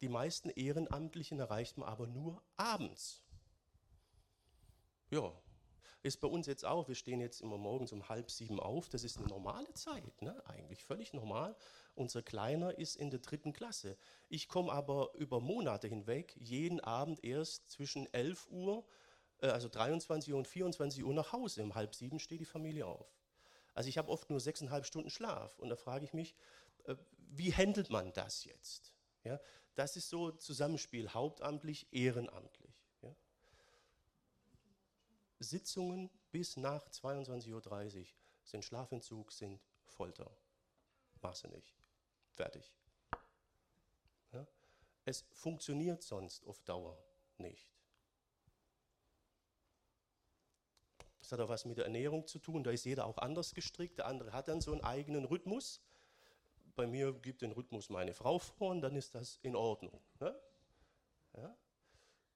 Die 0.00 0.08
meisten 0.08 0.50
Ehrenamtlichen 0.50 1.38
erreicht 1.38 1.78
man 1.78 1.88
aber 1.88 2.06
nur 2.06 2.42
abends. 2.56 3.22
Ja, 5.10 5.32
ist 6.06 6.20
bei 6.20 6.28
uns 6.28 6.46
jetzt 6.46 6.64
auch, 6.64 6.88
wir 6.88 6.94
stehen 6.94 7.20
jetzt 7.20 7.40
immer 7.40 7.58
morgens 7.58 7.92
um 7.92 8.08
halb 8.08 8.30
sieben 8.30 8.60
auf, 8.60 8.88
das 8.88 9.02
ist 9.02 9.18
eine 9.18 9.26
normale 9.26 9.72
Zeit, 9.74 10.22
ne? 10.22 10.40
eigentlich 10.46 10.82
völlig 10.84 11.12
normal. 11.12 11.56
Unser 11.94 12.22
Kleiner 12.22 12.78
ist 12.78 12.96
in 12.96 13.10
der 13.10 13.20
dritten 13.20 13.52
Klasse. 13.52 13.96
Ich 14.28 14.48
komme 14.48 14.72
aber 14.72 15.12
über 15.14 15.40
Monate 15.40 15.88
hinweg 15.88 16.36
jeden 16.38 16.80
Abend 16.80 17.24
erst 17.24 17.70
zwischen 17.70 18.06
11 18.12 18.46
Uhr, 18.50 18.86
äh, 19.40 19.48
also 19.48 19.68
23 19.68 20.32
Uhr 20.32 20.38
und 20.38 20.46
24 20.46 21.04
Uhr 21.04 21.12
nach 21.12 21.32
Hause. 21.32 21.62
Um 21.62 21.74
halb 21.74 21.94
sieben 21.94 22.20
steht 22.20 22.40
die 22.40 22.44
Familie 22.44 22.86
auf. 22.86 23.18
Also 23.74 23.88
ich 23.88 23.98
habe 23.98 24.10
oft 24.10 24.30
nur 24.30 24.40
sechseinhalb 24.40 24.86
Stunden 24.86 25.10
Schlaf 25.10 25.58
und 25.58 25.68
da 25.68 25.76
frage 25.76 26.04
ich 26.04 26.14
mich, 26.14 26.34
äh, 26.84 26.94
wie 27.16 27.52
handelt 27.52 27.90
man 27.90 28.12
das 28.12 28.44
jetzt? 28.44 28.94
Ja, 29.24 29.40
das 29.74 29.96
ist 29.96 30.08
so 30.08 30.30
Zusammenspiel 30.30 31.12
hauptamtlich, 31.12 31.88
ehrenamtlich. 31.90 32.75
Sitzungen 35.38 36.10
bis 36.30 36.56
nach 36.56 36.88
22.30 36.88 38.00
Uhr 38.00 38.06
sind 38.44 38.64
Schlafentzug, 38.64 39.32
sind 39.32 39.60
Folter. 39.84 40.30
Machst 41.20 41.44
du 41.44 41.48
nicht. 41.48 41.74
Fertig. 42.30 42.72
Ja? 44.32 44.46
Es 45.04 45.24
funktioniert 45.32 46.02
sonst 46.02 46.46
auf 46.46 46.60
Dauer 46.62 46.98
nicht. 47.38 47.72
Das 51.20 51.32
hat 51.32 51.40
auch 51.40 51.48
was 51.48 51.64
mit 51.64 51.76
der 51.76 51.86
Ernährung 51.86 52.26
zu 52.26 52.38
tun. 52.38 52.62
Da 52.62 52.70
ist 52.70 52.84
jeder 52.84 53.06
auch 53.06 53.18
anders 53.18 53.52
gestrickt. 53.52 53.98
Der 53.98 54.06
andere 54.06 54.32
hat 54.32 54.48
dann 54.48 54.60
so 54.60 54.70
einen 54.72 54.82
eigenen 54.82 55.24
Rhythmus. 55.24 55.80
Bei 56.76 56.86
mir 56.86 57.12
gibt 57.14 57.42
den 57.42 57.52
Rhythmus 57.52 57.88
meine 57.90 58.14
Frau 58.14 58.38
vor 58.38 58.70
und 58.70 58.80
dann 58.80 58.94
ist 58.94 59.14
das 59.14 59.38
in 59.42 59.56
Ordnung. 59.56 60.00
Ne? 60.20 60.38
Ja? 61.36 61.56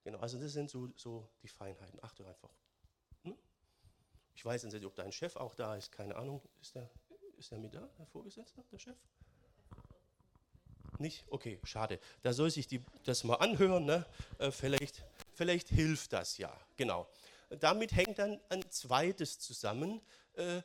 Genau, 0.03 0.19
also 0.19 0.39
das 0.39 0.51
sind 0.51 0.69
so, 0.69 0.89
so 0.95 1.29
die 1.41 1.47
Feinheiten. 1.47 2.03
Achte 2.03 2.27
einfach 2.27 2.51
ich 4.35 4.45
weiß 4.45 4.63
nicht, 4.63 4.85
ob 4.85 4.95
dein 4.95 5.11
Chef 5.11 5.35
auch 5.35 5.55
da 5.55 5.75
ist, 5.75 5.91
keine 5.91 6.15
Ahnung. 6.15 6.41
Ist 6.61 6.75
der, 6.75 6.89
ist 7.37 7.51
der 7.51 7.59
mit 7.59 7.73
da, 7.73 7.87
der 7.97 8.05
Vorgesetzte, 8.07 8.63
der 8.71 8.79
Chef? 8.79 8.97
Nicht? 10.99 11.25
Okay, 11.29 11.59
schade. 11.63 11.99
Da 12.21 12.33
soll 12.33 12.51
sich 12.51 12.67
die, 12.67 12.83
das 13.03 13.23
mal 13.23 13.35
anhören. 13.35 13.85
Ne? 13.85 14.05
Äh, 14.37 14.51
vielleicht, 14.51 15.03
vielleicht 15.33 15.69
hilft 15.69 16.13
das 16.13 16.37
ja. 16.37 16.55
Genau. 16.77 17.07
Damit 17.59 17.93
hängt 17.93 18.19
dann 18.19 18.39
ein 18.49 18.69
zweites 18.69 19.39
zusammen. 19.39 20.01
Äh, 20.33 20.61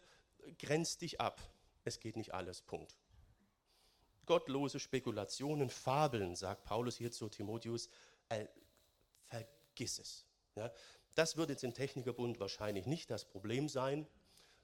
grenzt 0.58 1.00
dich 1.02 1.20
ab. 1.20 1.40
Es 1.84 2.00
geht 2.00 2.16
nicht 2.16 2.34
alles. 2.34 2.60
Punkt. 2.60 2.96
Gottlose 4.26 4.80
Spekulationen, 4.80 5.70
Fabeln, 5.70 6.34
sagt 6.34 6.64
Paulus 6.64 6.96
hier 6.96 7.12
zu 7.12 7.28
Timotheus. 7.28 7.88
Äh, 8.28 8.46
vergiss 9.24 9.98
es. 9.98 10.26
Ja? 10.56 10.72
Das 11.16 11.38
wird 11.38 11.48
jetzt 11.48 11.64
im 11.64 11.72
Technikerbund 11.72 12.38
wahrscheinlich 12.40 12.84
nicht 12.86 13.10
das 13.10 13.24
Problem 13.24 13.70
sein, 13.70 14.06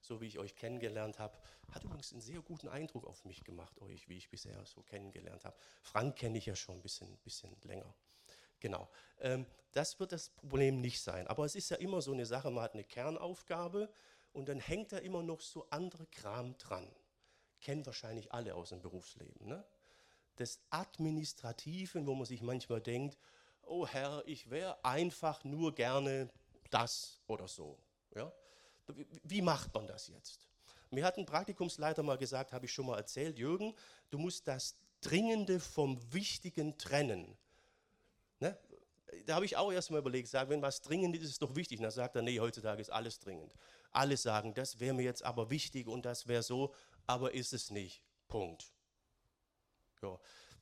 so 0.02 0.21
wie 0.21 0.26
ich 0.26 0.38
euch 0.38 0.54
kennengelernt 0.54 1.18
habe. 1.18 1.38
Hat 1.71 1.82
übrigens 1.82 2.12
einen 2.12 2.21
sehr 2.21 2.42
guten 2.42 2.68
Eindruck 2.68 3.06
auf 3.06 3.25
mich 3.25 3.42
gemacht, 3.42 3.80
euch, 3.80 4.06
wie 4.11 4.18
ich 4.18 4.28
bisher 4.28 4.62
so 4.66 4.82
kennengelernt 4.82 5.47
habe. 5.47 5.56
Frank 5.80 6.16
kenne 6.16 6.37
ich 6.37 6.44
ja 6.44 6.54
schon 6.54 6.76
ein 6.76 6.82
bisschen, 6.82 7.16
bisschen 7.25 7.56
länger. 7.62 7.94
Genau. 8.61 8.90
Ähm, 9.21 9.47
das 9.73 9.99
wird 9.99 10.12
das 10.12 10.28
Problem 10.28 10.82
nicht 10.82 11.00
sein. 11.00 11.26
Aber 11.26 11.47
es 11.47 11.54
ist 11.54 11.71
ja 11.71 11.78
immer 11.78 12.02
so 12.02 12.12
eine 12.12 12.26
Sache, 12.26 12.50
man 12.50 12.64
hat 12.64 12.75
eine 12.75 12.85
Kernaufgabe 12.85 13.90
und 14.35 14.47
dann 14.50 14.61
hängt 14.61 14.92
da 14.92 14.99
immer 14.99 15.23
noch 15.23 15.40
so 15.40 15.66
andere 15.71 16.06
Kram 16.09 16.59
dran. 16.59 16.87
Kennen 17.62 17.87
wahrscheinlich 17.87 18.30
alle 18.30 18.54
aus 18.54 18.68
dem 18.68 18.82
Berufsleben. 18.82 19.49
Ne? 19.49 19.64
Das 20.37 20.61
Administrativen, 20.68 22.06
wo 22.06 22.14
man 22.14 22.26
sich 22.26 22.42
manchmal 22.42 22.82
denkt, 22.82 23.16
oh 23.62 23.87
Herr, 23.87 24.23
ich 24.26 24.50
wäre 24.50 24.85
einfach 24.85 25.44
nur 25.44 25.75
gerne 25.75 26.30
das 26.73 27.21
oder 27.26 27.49
so. 27.49 27.79
Ja? 28.14 28.33
Wie 29.23 29.43
macht 29.43 29.75
man 29.75 29.87
das 29.87 30.09
jetzt? 30.09 30.49
Mir 30.91 31.05
hat 31.05 31.17
ein 31.17 31.26
Praktikumsleiter 31.26 32.02
mal 32.02 32.19
gesagt, 32.19 32.52
habe 32.52 32.67
ich 32.67 32.73
schon 32.73 32.87
mal 32.87 32.99
erzählt, 32.99 33.38
Jürgen, 33.38 33.75
du 34.11 34.19
musst 34.19 34.47
das 34.47 34.76
Dringende 35.00 35.59
vom 35.59 35.99
Wichtigen 36.12 36.79
trennen. 36.79 37.37
Ne? 38.38 38.57
Da 39.26 39.35
habe 39.35 39.45
ich 39.45 39.57
auch 39.57 39.73
erst 39.73 39.91
mal 39.91 39.99
überlegt, 39.99 40.29
sag, 40.29 40.49
wenn 40.49 40.62
was 40.62 40.81
dringend 40.81 41.17
ist, 41.17 41.25
ist 41.25 41.31
es 41.31 41.38
doch 41.38 41.57
wichtig. 41.57 41.79
Und 41.79 41.85
dann 41.85 41.93
sagt 41.93 42.14
er, 42.14 42.23
nee, 42.23 42.38
heutzutage 42.38 42.81
ist 42.81 42.91
alles 42.91 43.19
dringend. 43.19 43.52
Alle 43.91 44.17
sagen, 44.17 44.55
das 44.55 44.81
wäre 44.81 44.95
mir 44.95 45.02
jetzt 45.02 45.25
aber 45.25 45.50
wichtig 45.50 45.88
und 45.88 46.05
das 46.05 46.29
wäre 46.29 46.43
so, 46.43 46.75
aber 47.07 47.35
ist 47.35 47.52
es 47.52 47.71
nicht. 47.71 48.02
Punkt. 48.29 48.73
Ja. 50.02 50.19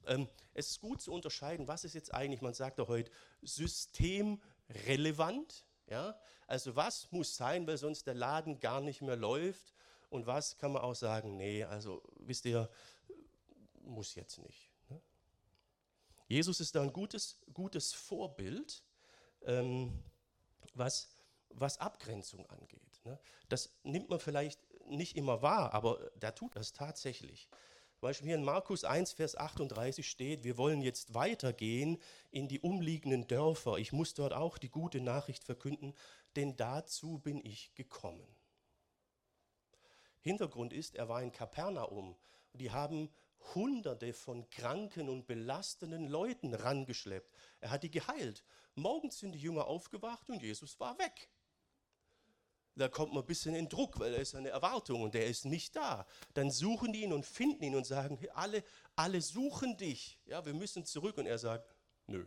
Ähm, 0.06 0.28
es 0.54 0.70
ist 0.70 0.80
gut 0.80 1.02
zu 1.02 1.12
unterscheiden, 1.12 1.68
was 1.68 1.84
ist 1.84 1.94
jetzt 1.94 2.14
eigentlich, 2.14 2.40
man 2.40 2.54
sagt 2.54 2.78
doch 2.78 2.88
heute, 2.88 3.10
systemrelevant 3.42 5.66
ja? 5.90 6.18
Also 6.46 6.74
was 6.74 7.10
muss 7.12 7.36
sein, 7.36 7.66
weil 7.66 7.76
sonst 7.76 8.06
der 8.06 8.14
Laden 8.14 8.58
gar 8.60 8.80
nicht 8.80 9.02
mehr 9.02 9.16
läuft 9.16 9.74
und 10.08 10.26
was 10.26 10.58
kann 10.58 10.72
man 10.72 10.82
auch 10.82 10.94
sagen, 10.94 11.36
nee, 11.36 11.64
also 11.64 12.02
wisst 12.16 12.44
ihr, 12.44 12.68
muss 13.82 14.14
jetzt 14.14 14.38
nicht. 14.38 14.70
Ne? 14.88 15.00
Jesus 16.26 16.60
ist 16.60 16.74
da 16.74 16.82
ein 16.82 16.92
gutes, 16.92 17.38
gutes 17.52 17.92
Vorbild, 17.92 18.82
ähm, 19.42 20.02
was, 20.74 21.08
was 21.50 21.78
Abgrenzung 21.78 22.46
angeht. 22.50 23.00
Ne? 23.04 23.18
Das 23.48 23.72
nimmt 23.82 24.08
man 24.08 24.20
vielleicht 24.20 24.60
nicht 24.86 25.16
immer 25.16 25.42
wahr, 25.42 25.72
aber 25.72 26.10
der 26.16 26.34
tut 26.34 26.56
das 26.56 26.72
tatsächlich. 26.72 27.48
Beispiel 28.00 28.28
hier 28.28 28.36
in 28.36 28.44
Markus 28.44 28.84
1, 28.84 29.12
Vers 29.12 29.36
38 29.36 30.08
steht, 30.08 30.42
wir 30.42 30.56
wollen 30.56 30.80
jetzt 30.80 31.12
weitergehen 31.12 31.98
in 32.30 32.48
die 32.48 32.60
umliegenden 32.60 33.26
Dörfer. 33.26 33.76
Ich 33.76 33.92
muss 33.92 34.14
dort 34.14 34.32
auch 34.32 34.56
die 34.56 34.70
gute 34.70 35.00
Nachricht 35.00 35.44
verkünden, 35.44 35.94
denn 36.34 36.56
dazu 36.56 37.18
bin 37.18 37.44
ich 37.44 37.74
gekommen. 37.74 38.26
Hintergrund 40.20 40.72
ist, 40.72 40.94
er 40.96 41.08
war 41.08 41.22
in 41.22 41.30
Kapernaum. 41.30 42.16
Die 42.54 42.70
haben 42.70 43.10
Hunderte 43.54 44.14
von 44.14 44.48
kranken 44.48 45.08
und 45.08 45.26
belastenden 45.26 46.06
Leuten 46.08 46.54
rangeschleppt. 46.54 47.34
Er 47.60 47.70
hat 47.70 47.82
die 47.82 47.90
geheilt. 47.90 48.44
Morgens 48.74 49.18
sind 49.18 49.32
die 49.32 49.40
Jünger 49.40 49.66
aufgewacht 49.66 50.28
und 50.30 50.42
Jesus 50.42 50.80
war 50.80 50.98
weg 50.98 51.28
da 52.76 52.88
kommt 52.88 53.12
man 53.12 53.22
ein 53.22 53.26
bisschen 53.26 53.54
in 53.54 53.68
Druck, 53.68 53.98
weil 53.98 54.14
er 54.14 54.20
ist 54.20 54.34
eine 54.34 54.48
Erwartung 54.48 55.02
und 55.02 55.14
der 55.14 55.26
ist 55.26 55.44
nicht 55.44 55.76
da. 55.76 56.06
Dann 56.34 56.50
suchen 56.50 56.92
die 56.92 57.02
ihn 57.02 57.12
und 57.12 57.26
finden 57.26 57.62
ihn 57.64 57.74
und 57.74 57.86
sagen, 57.86 58.18
alle, 58.34 58.64
alle 58.96 59.20
suchen 59.20 59.76
dich. 59.76 60.18
Ja, 60.26 60.44
wir 60.46 60.54
müssen 60.54 60.84
zurück. 60.84 61.18
Und 61.18 61.26
er 61.26 61.38
sagt, 61.38 61.68
nö. 62.06 62.26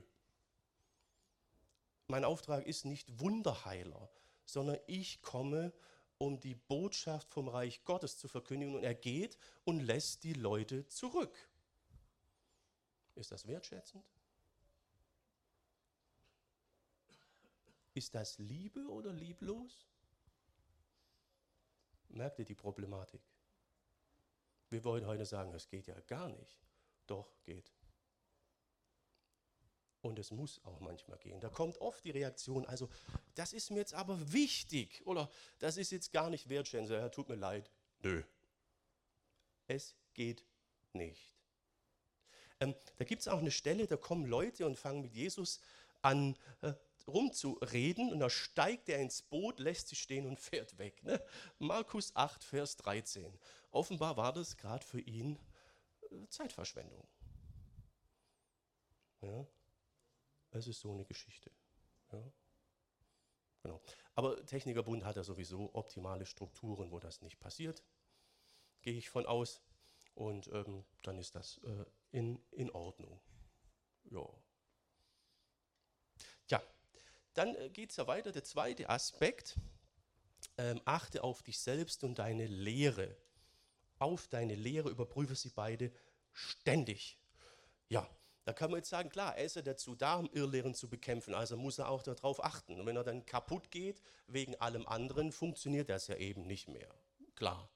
Mein 2.08 2.26
Auftrag 2.26 2.66
ist 2.66 2.86
nicht 2.86 3.20
Wunderheiler, 3.20 4.12
sondern 4.46 4.78
ich 4.88 5.22
komme, 5.22 5.74
um 6.18 6.40
die 6.40 6.56
Botschaft 6.56 7.32
vom 7.32 7.48
Reich 7.48 7.84
Gottes 7.86 8.18
zu 8.18 8.28
verkündigen. 8.28 8.76
Und 8.76 8.84
er 8.84 8.96
geht 8.96 9.38
und 9.64 9.80
lässt 9.80 10.24
die 10.24 10.34
Leute 10.34 10.88
zurück. 10.88 11.36
Ist 13.16 13.32
das 13.32 13.48
wertschätzend? 13.48 14.04
Ist 17.94 18.14
das 18.16 18.38
Liebe 18.40 18.88
oder 18.88 19.14
lieblos? 19.14 19.88
Merkt 22.14 22.38
ihr 22.40 22.46
die 22.46 22.56
Problematik? 22.56 23.22
Wir 24.70 24.84
wollen 24.84 25.06
heute 25.08 25.26
sagen, 25.26 25.54
es 25.54 25.68
geht 25.68 25.88
ja 25.88 26.00
gar 26.02 26.30
nicht. 26.30 26.60
Doch, 27.08 27.34
geht. 27.44 27.74
Und 30.02 30.20
es 30.20 30.32
muss 30.32 30.64
auch 30.64 30.80
manchmal 30.80 31.18
gehen. 31.18 31.40
Da 31.40 31.50
kommt 31.50 31.80
oft 31.80 32.04
die 32.04 32.12
Reaktion, 32.12 32.66
also 32.66 32.90
das 33.36 33.54
ist 33.54 33.72
mir 33.72 33.80
jetzt 33.80 33.94
aber 33.94 34.32
wichtig 34.32 35.02
oder 35.06 35.32
das 35.60 35.78
ist 35.78 35.92
jetzt 35.92 36.12
gar 36.12 36.30
nicht 36.30 36.50
wertschätzend. 36.50 36.92
Ja, 36.92 37.10
tut 37.10 37.30
mir 37.30 37.36
leid. 37.36 37.72
Nö. 38.02 38.22
Es 39.68 39.96
geht 40.14 40.46
nicht. 40.92 41.34
Ähm, 42.60 42.76
da 42.98 43.06
gibt 43.06 43.22
es 43.22 43.28
auch 43.28 43.40
eine 43.40 43.52
Stelle, 43.52 43.88
da 43.88 43.98
kommen 43.98 44.26
Leute 44.26 44.66
und 44.66 44.78
fangen 44.78 45.02
mit 45.02 45.14
Jesus 45.14 45.62
an 46.02 46.38
äh, 46.62 46.74
rumzureden 47.08 48.12
und 48.12 48.20
da 48.20 48.30
steigt 48.30 48.90
er 48.90 49.00
ins 49.00 49.22
Boot, 49.22 49.60
lässt 49.60 49.90
sie 49.90 49.96
stehen 49.96 50.26
und 50.26 50.40
fährt 50.40 50.78
weg. 50.78 51.04
Ne? 51.04 51.22
Markus 51.60 52.16
8, 52.16 52.44
Vers 52.44 52.78
13. 52.78 53.38
Offenbar 53.72 54.18
war 54.18 54.34
das 54.34 54.58
gerade 54.58 54.86
für 54.86 55.02
ihn 55.02 55.40
äh, 56.12 56.28
Zeitverschwendung. 56.30 57.08
Ja? 59.22 59.46
Es 60.52 60.68
ist 60.68 60.80
so 60.80 60.92
eine 60.92 61.06
Geschichte. 61.06 61.52
Ja? 62.12 62.24
Genau. 63.64 63.82
Aber 64.16 64.46
Technikerbund 64.46 65.06
hat 65.06 65.16
ja 65.16 65.24
sowieso 65.24 65.74
optimale 65.74 66.26
Strukturen, 66.26 66.92
wo 66.92 67.00
das 67.00 67.22
nicht 67.22 67.40
passiert. 67.40 67.84
Gehe 68.82 68.94
ich 68.94 69.10
von 69.10 69.26
aus. 69.26 69.62
Und 70.16 70.48
ähm, 70.54 70.86
dann 71.02 71.18
ist 71.18 71.36
das 71.36 71.60
äh, 71.64 71.86
in, 72.12 72.40
in 72.52 72.70
Ordnung. 72.70 73.20
Ja. 74.12 74.28
Dann 77.34 77.56
äh, 77.56 77.70
geht 77.70 77.92
es 77.92 77.98
ja 77.98 78.08
weiter. 78.08 78.32
Der 78.32 78.44
zweite 78.44 78.90
Aspekt, 78.90 79.58
ähm, 80.58 80.82
achte 80.86 81.24
auf 81.24 81.44
dich 81.44 81.60
selbst 81.60 82.04
und 82.04 82.20
deine 82.20 82.48
Lehre. 82.48 83.16
Auf 84.00 84.28
deine 84.28 84.56
Lehre, 84.56 84.90
überprüfe 84.90 85.36
sie 85.36 85.50
beide 85.50 85.92
ständig. 86.32 87.18
Ja, 87.90 88.08
da 88.46 88.52
kann 88.52 88.72
man 88.72 88.80
jetzt 88.80 88.90
sagen, 88.90 89.10
klar, 89.10 89.38
er 89.38 89.46
ist 89.46 89.56
ja 89.56 89.62
dazu 89.62 89.96
da, 89.96 90.16
um 90.16 90.30
Irrlehren 90.34 90.74
zu 90.74 90.90
bekämpfen, 90.90 91.34
also 91.34 91.56
muss 91.56 91.80
er 91.80 91.90
auch 91.90 92.04
darauf 92.04 92.44
achten. 92.44 92.80
Und 92.80 92.86
wenn 92.86 92.98
er 92.98 93.04
dann 93.04 93.26
kaputt 93.26 93.72
geht, 93.72 94.02
wegen 94.28 94.56
allem 94.56 94.86
anderen, 94.86 95.32
funktioniert 95.32 95.90
das 95.90 96.08
ja 96.08 96.16
eben 96.18 96.46
nicht 96.46 96.68
mehr. 96.68 96.94
Klar. 97.36 97.70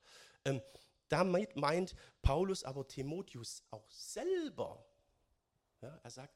Ähm, 0.43 0.61
damit 1.07 1.55
meint 1.55 1.95
Paulus 2.21 2.65
aber 2.65 2.85
Timotheus 2.85 3.63
auch 3.71 3.89
selber. 3.89 4.85
Ja, 5.81 5.99
er 6.03 6.11
sagt, 6.11 6.35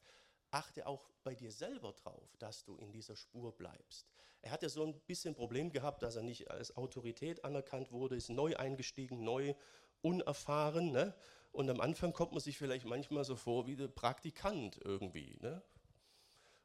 achte 0.52 0.86
auch 0.86 1.10
bei 1.24 1.34
dir 1.34 1.50
selber 1.50 1.92
drauf, 1.92 2.36
dass 2.38 2.64
du 2.64 2.76
in 2.76 2.92
dieser 2.92 3.16
Spur 3.16 3.56
bleibst. 3.56 4.06
Er 4.42 4.50
hat 4.50 4.62
ja 4.62 4.68
so 4.68 4.84
ein 4.84 5.00
bisschen 5.06 5.34
Problem 5.34 5.70
gehabt, 5.70 6.02
dass 6.02 6.16
er 6.16 6.22
nicht 6.22 6.50
als 6.50 6.76
Autorität 6.76 7.44
anerkannt 7.44 7.92
wurde, 7.92 8.16
ist 8.16 8.28
neu 8.28 8.56
eingestiegen, 8.56 9.22
neu, 9.24 9.54
unerfahren. 10.02 10.90
Ne? 10.90 11.14
Und 11.52 11.70
am 11.70 11.80
Anfang 11.80 12.12
kommt 12.12 12.32
man 12.32 12.40
sich 12.40 12.58
vielleicht 12.58 12.84
manchmal 12.84 13.24
so 13.24 13.36
vor 13.36 13.66
wie 13.66 13.76
der 13.76 13.88
Praktikant 13.88 14.78
irgendwie. 14.84 15.38
Ne? 15.40 15.62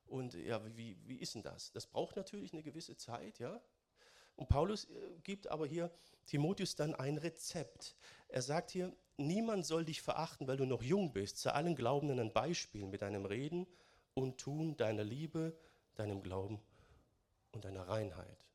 Und 0.08 0.34
ja, 0.34 0.62
wie, 0.76 0.98
wie 1.06 1.18
ist 1.18 1.36
denn 1.36 1.44
das? 1.44 1.72
Das 1.72 1.86
braucht 1.86 2.16
natürlich 2.16 2.54
eine 2.54 2.64
gewisse 2.64 2.98
Zeit, 2.98 3.40
ja. 3.40 3.62
Und 4.36 4.50
Paulus 4.50 4.86
äh, 4.86 5.20
gibt 5.24 5.48
aber 5.48 5.68
hier 5.68 5.92
Timotheus 6.26 6.76
dann 6.76 6.96
ein 6.96 7.18
Rezept. 7.18 7.96
Er 8.28 8.42
sagt 8.42 8.72
hier, 8.72 8.96
niemand 9.18 9.66
soll 9.66 9.86
dich 9.86 10.02
verachten, 10.02 10.48
weil 10.48 10.58
du 10.58 10.66
noch 10.66 10.84
jung 10.84 11.12
bist. 11.12 11.40
Zu 11.40 11.54
allen 11.54 11.76
Glaubenden 11.76 12.20
ein 12.20 12.34
Beispiel 12.34 12.86
mit 12.86 13.02
deinem 13.02 13.26
Reden 13.26 13.68
und 14.14 14.40
Tun, 14.40 14.78
deiner 14.78 15.04
Liebe, 15.04 15.58
deinem 15.96 16.22
Glauben 16.22 16.60
und 17.52 17.66
deiner 17.66 17.88
Reinheit. 17.88 18.46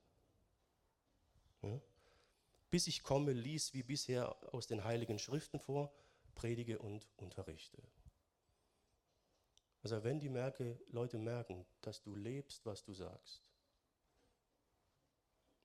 Ja? 1.62 1.80
Bis 2.70 2.86
ich 2.86 3.02
komme, 3.02 3.32
lies 3.32 3.74
wie 3.74 3.82
bisher 3.82 4.34
aus 4.54 4.66
den 4.66 4.84
heiligen 4.84 5.18
Schriften 5.18 5.60
vor, 5.60 5.92
predige 6.34 6.78
und 6.78 7.06
unterrichte. 7.16 7.82
Also 9.82 10.02
wenn 10.04 10.20
die 10.20 10.28
merke, 10.28 10.78
Leute 10.88 11.18
merken, 11.18 11.66
dass 11.80 12.00
du 12.02 12.14
lebst, 12.14 12.64
was 12.64 12.84
du 12.84 12.94
sagst, 12.94 13.42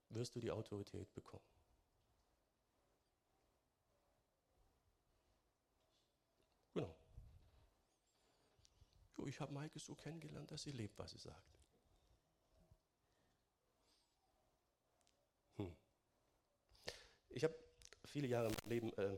wirst 0.09 0.35
du 0.35 0.39
die 0.39 0.51
Autorität 0.51 1.13
bekommen. 1.13 1.43
Genau. 6.73 6.95
Jo, 9.17 9.25
ich 9.25 9.39
habe 9.39 9.53
Maike 9.53 9.79
so 9.79 9.95
kennengelernt, 9.95 10.51
dass 10.51 10.63
sie 10.63 10.71
lebt, 10.71 10.97
was 10.99 11.11
sie 11.11 11.17
sagt. 11.17 11.57
Hm. 15.57 15.75
Ich 17.29 17.43
habe 17.43 17.55
viele 18.05 18.27
Jahre 18.27 18.47
im 18.47 18.69
Leben 18.69 18.93
äh, 18.97 19.17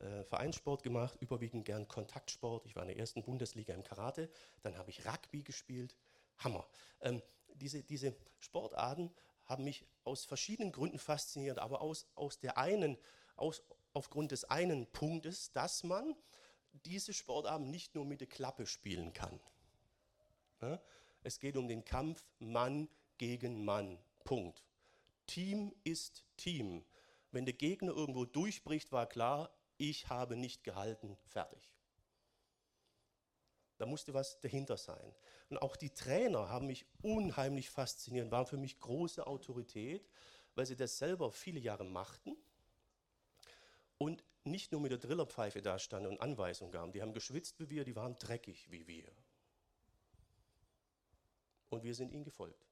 äh, 0.00 0.24
Vereinssport 0.24 0.82
gemacht, 0.82 1.16
überwiegend 1.20 1.64
gern 1.64 1.86
Kontaktsport. 1.86 2.64
Ich 2.64 2.74
war 2.76 2.82
in 2.82 2.88
der 2.88 2.98
ersten 2.98 3.22
Bundesliga 3.22 3.74
im 3.74 3.84
Karate, 3.84 4.30
dann 4.62 4.78
habe 4.78 4.90
ich 4.90 5.06
Rugby 5.06 5.42
gespielt. 5.42 5.96
Hammer. 6.38 6.66
Ähm, 7.00 7.22
diese, 7.54 7.82
diese 7.82 8.16
Sportarten 8.38 9.12
haben 9.44 9.64
mich 9.64 9.84
aus 10.04 10.24
verschiedenen 10.24 10.72
Gründen 10.72 10.98
fasziniert, 10.98 11.58
aber 11.58 11.82
aus, 11.82 12.06
aus 12.14 12.38
der 12.38 12.56
einen, 12.56 12.96
aus, 13.36 13.62
aufgrund 13.92 14.30
des 14.30 14.44
einen 14.44 14.86
Punktes, 14.86 15.52
dass 15.52 15.82
man 15.82 16.14
diese 16.72 17.12
Sportarten 17.12 17.70
nicht 17.70 17.94
nur 17.94 18.04
mit 18.04 18.20
der 18.20 18.28
Klappe 18.28 18.66
spielen 18.66 19.12
kann. 19.12 19.40
Es 21.22 21.40
geht 21.40 21.56
um 21.56 21.68
den 21.68 21.84
Kampf 21.84 22.24
Mann 22.38 22.88
gegen 23.18 23.64
Mann. 23.64 23.98
Punkt. 24.24 24.62
Team 25.26 25.74
ist 25.84 26.24
Team. 26.36 26.84
Wenn 27.30 27.44
der 27.44 27.54
Gegner 27.54 27.92
irgendwo 27.92 28.24
durchbricht, 28.24 28.92
war 28.92 29.06
klar, 29.06 29.50
ich 29.78 30.08
habe 30.08 30.36
nicht 30.36 30.64
gehalten, 30.64 31.16
fertig. 31.26 31.72
Da 33.78 33.86
musste 33.86 34.12
was 34.12 34.38
dahinter 34.40 34.76
sein. 34.76 35.14
Und 35.48 35.62
auch 35.62 35.76
die 35.76 35.90
Trainer 35.90 36.48
haben 36.50 36.66
mich 36.66 36.84
unheimlich 37.00 37.70
fasziniert, 37.70 38.30
waren 38.30 38.46
für 38.46 38.58
mich 38.58 38.78
große 38.78 39.26
Autorität, 39.26 40.06
weil 40.54 40.66
sie 40.66 40.76
das 40.76 40.98
selber 40.98 41.32
viele 41.32 41.60
Jahre 41.60 41.84
machten 41.84 42.36
und 43.96 44.24
nicht 44.44 44.72
nur 44.72 44.80
mit 44.80 44.90
der 44.90 44.98
Drillerpfeife 44.98 45.62
da 45.62 45.78
standen 45.78 46.08
und 46.08 46.20
Anweisungen 46.20 46.72
gaben. 46.72 46.92
Die 46.92 47.02
haben 47.02 47.12
geschwitzt 47.12 47.58
wie 47.60 47.70
wir, 47.70 47.84
die 47.84 47.96
waren 47.96 48.18
dreckig 48.18 48.70
wie 48.70 48.86
wir. 48.86 49.10
Und 51.68 51.82
wir 51.82 51.94
sind 51.94 52.12
ihnen 52.12 52.24
gefolgt. 52.24 52.70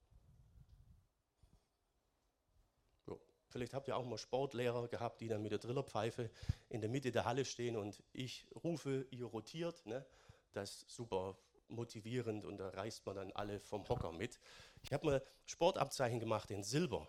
Vielleicht 3.49 3.73
habt 3.73 3.89
ihr 3.89 3.97
auch 3.97 4.05
mal 4.05 4.19
Sportlehrer 4.19 4.89
gehabt, 4.89 5.21
die 5.21 5.29
dann 5.29 5.43
mit 5.43 5.53
der 5.53 5.59
Drillerpfeife 5.59 6.31
in 6.69 6.81
der 6.81 6.91
Mitte 6.91 7.11
der 7.11 7.25
Halle 7.25 7.45
stehen 7.45 7.77
und 7.77 8.03
ich 8.13 8.47
rufe, 8.63 9.07
ihr 9.11 9.25
rotiert. 9.25 9.87
Ne? 9.87 10.05
Das 10.53 10.83
ist 10.83 10.91
super 10.91 11.39
motivierend 11.69 12.45
und 12.45 12.59
da 12.59 12.69
reißt 12.69 13.07
man 13.07 13.17
dann 13.17 13.33
alle 13.33 13.59
vom 13.59 13.89
Hocker 13.89 14.13
mit. 14.13 14.39
Ich 14.83 14.93
habe 14.93 15.07
mal 15.07 15.23
Sportabzeichen 15.47 16.21
gemacht 16.21 16.51
in 16.51 16.63
Silber 16.63 17.09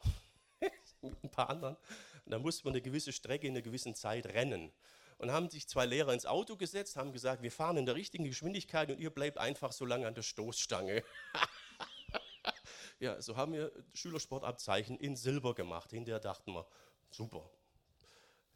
mit 1.02 1.24
ein 1.24 1.30
paar 1.30 1.50
anderen. 1.50 1.78
Und 2.30 2.34
da 2.34 2.38
musste 2.40 2.64
man 2.64 2.74
eine 2.74 2.82
gewisse 2.82 3.12
Strecke 3.12 3.48
in 3.48 3.54
einer 3.54 3.64
gewissen 3.64 3.96
Zeit 3.96 4.28
rennen. 4.28 4.72
Und 5.18 5.32
haben 5.32 5.50
sich 5.50 5.68
zwei 5.68 5.88
Lehrer 5.88 6.14
ins 6.14 6.28
Auto 6.28 6.58
gesetzt, 6.58 6.96
haben 6.96 7.12
gesagt, 7.12 7.42
wir 7.42 7.52
fahren 7.52 7.78
in 7.78 7.88
der 7.88 7.96
richtigen 7.96 8.24
Geschwindigkeit 8.24 8.92
und 8.92 9.00
ihr 9.00 9.10
bleibt 9.10 9.40
einfach 9.40 9.72
so 9.72 9.84
lange 9.84 10.06
an 10.06 10.14
der 10.14 10.22
Stoßstange. 10.22 11.04
Ja, 13.02 13.22
so 13.22 13.38
haben 13.38 13.54
wir 13.54 13.72
Schülersportabzeichen 13.94 14.98
in 14.98 15.16
Silber 15.16 15.56
gemacht. 15.56 15.92
Hinterher 15.92 16.20
dachten 16.20 16.52
wir, 16.52 16.68
super. 17.10 17.50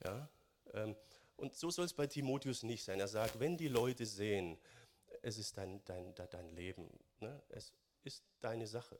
Ja, 0.03 0.29
ähm, 0.73 0.97
und 1.37 1.55
so 1.55 1.69
soll 1.71 1.85
es 1.85 1.93
bei 1.93 2.07
Timotheus 2.07 2.63
nicht 2.63 2.83
sein. 2.83 2.99
Er 2.99 3.07
sagt, 3.07 3.39
wenn 3.39 3.55
die 3.55 3.69
Leute 3.69 4.05
sehen, 4.05 4.57
es 5.21 5.37
ist 5.37 5.57
dein, 5.57 5.81
dein, 5.85 6.13
dein 6.13 6.51
Leben, 6.51 6.89
ne? 7.21 7.41
es 7.47 7.73
ist 8.03 8.21
deine 8.41 8.67
Sache, 8.67 8.99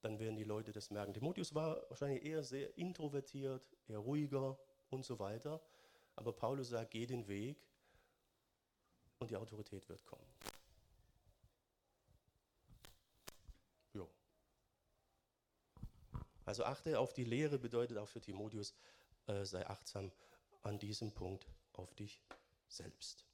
dann 0.00 0.18
werden 0.18 0.36
die 0.36 0.44
Leute 0.44 0.72
das 0.72 0.90
merken. 0.90 1.14
Timotheus 1.14 1.54
war 1.54 1.88
wahrscheinlich 1.88 2.24
eher 2.24 2.42
sehr 2.42 2.76
introvertiert, 2.76 3.62
eher 3.86 3.98
ruhiger 3.98 4.58
und 4.88 5.04
so 5.04 5.18
weiter. 5.18 5.60
Aber 6.16 6.32
Paulus 6.32 6.70
sagt, 6.70 6.90
geh 6.90 7.06
den 7.06 7.28
Weg 7.28 7.62
und 9.18 9.30
die 9.30 9.36
Autorität 9.36 9.88
wird 9.88 10.04
kommen. 10.04 10.26
Also 16.50 16.64
achte 16.64 16.98
auf 16.98 17.12
die 17.12 17.22
Lehre 17.22 17.60
bedeutet 17.60 17.96
auch 17.96 18.08
für 18.08 18.20
Timotheus, 18.20 18.74
äh, 19.28 19.44
sei 19.44 19.64
achtsam 19.68 20.10
an 20.62 20.80
diesem 20.80 21.12
Punkt 21.12 21.46
auf 21.74 21.94
dich 21.94 22.20
selbst. 22.66 23.24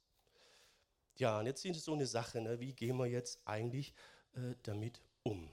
Ja, 1.15 1.39
und 1.39 1.47
jetzt 1.47 1.65
ist 1.65 1.77
es 1.77 1.85
so 1.85 1.93
eine 1.93 2.05
Sache, 2.05 2.41
ne? 2.41 2.59
wie 2.59 2.73
gehen 2.73 2.95
wir 2.97 3.07
jetzt 3.07 3.39
eigentlich 3.43 3.95
äh, 4.35 4.53
damit 4.61 5.01
um? 5.23 5.49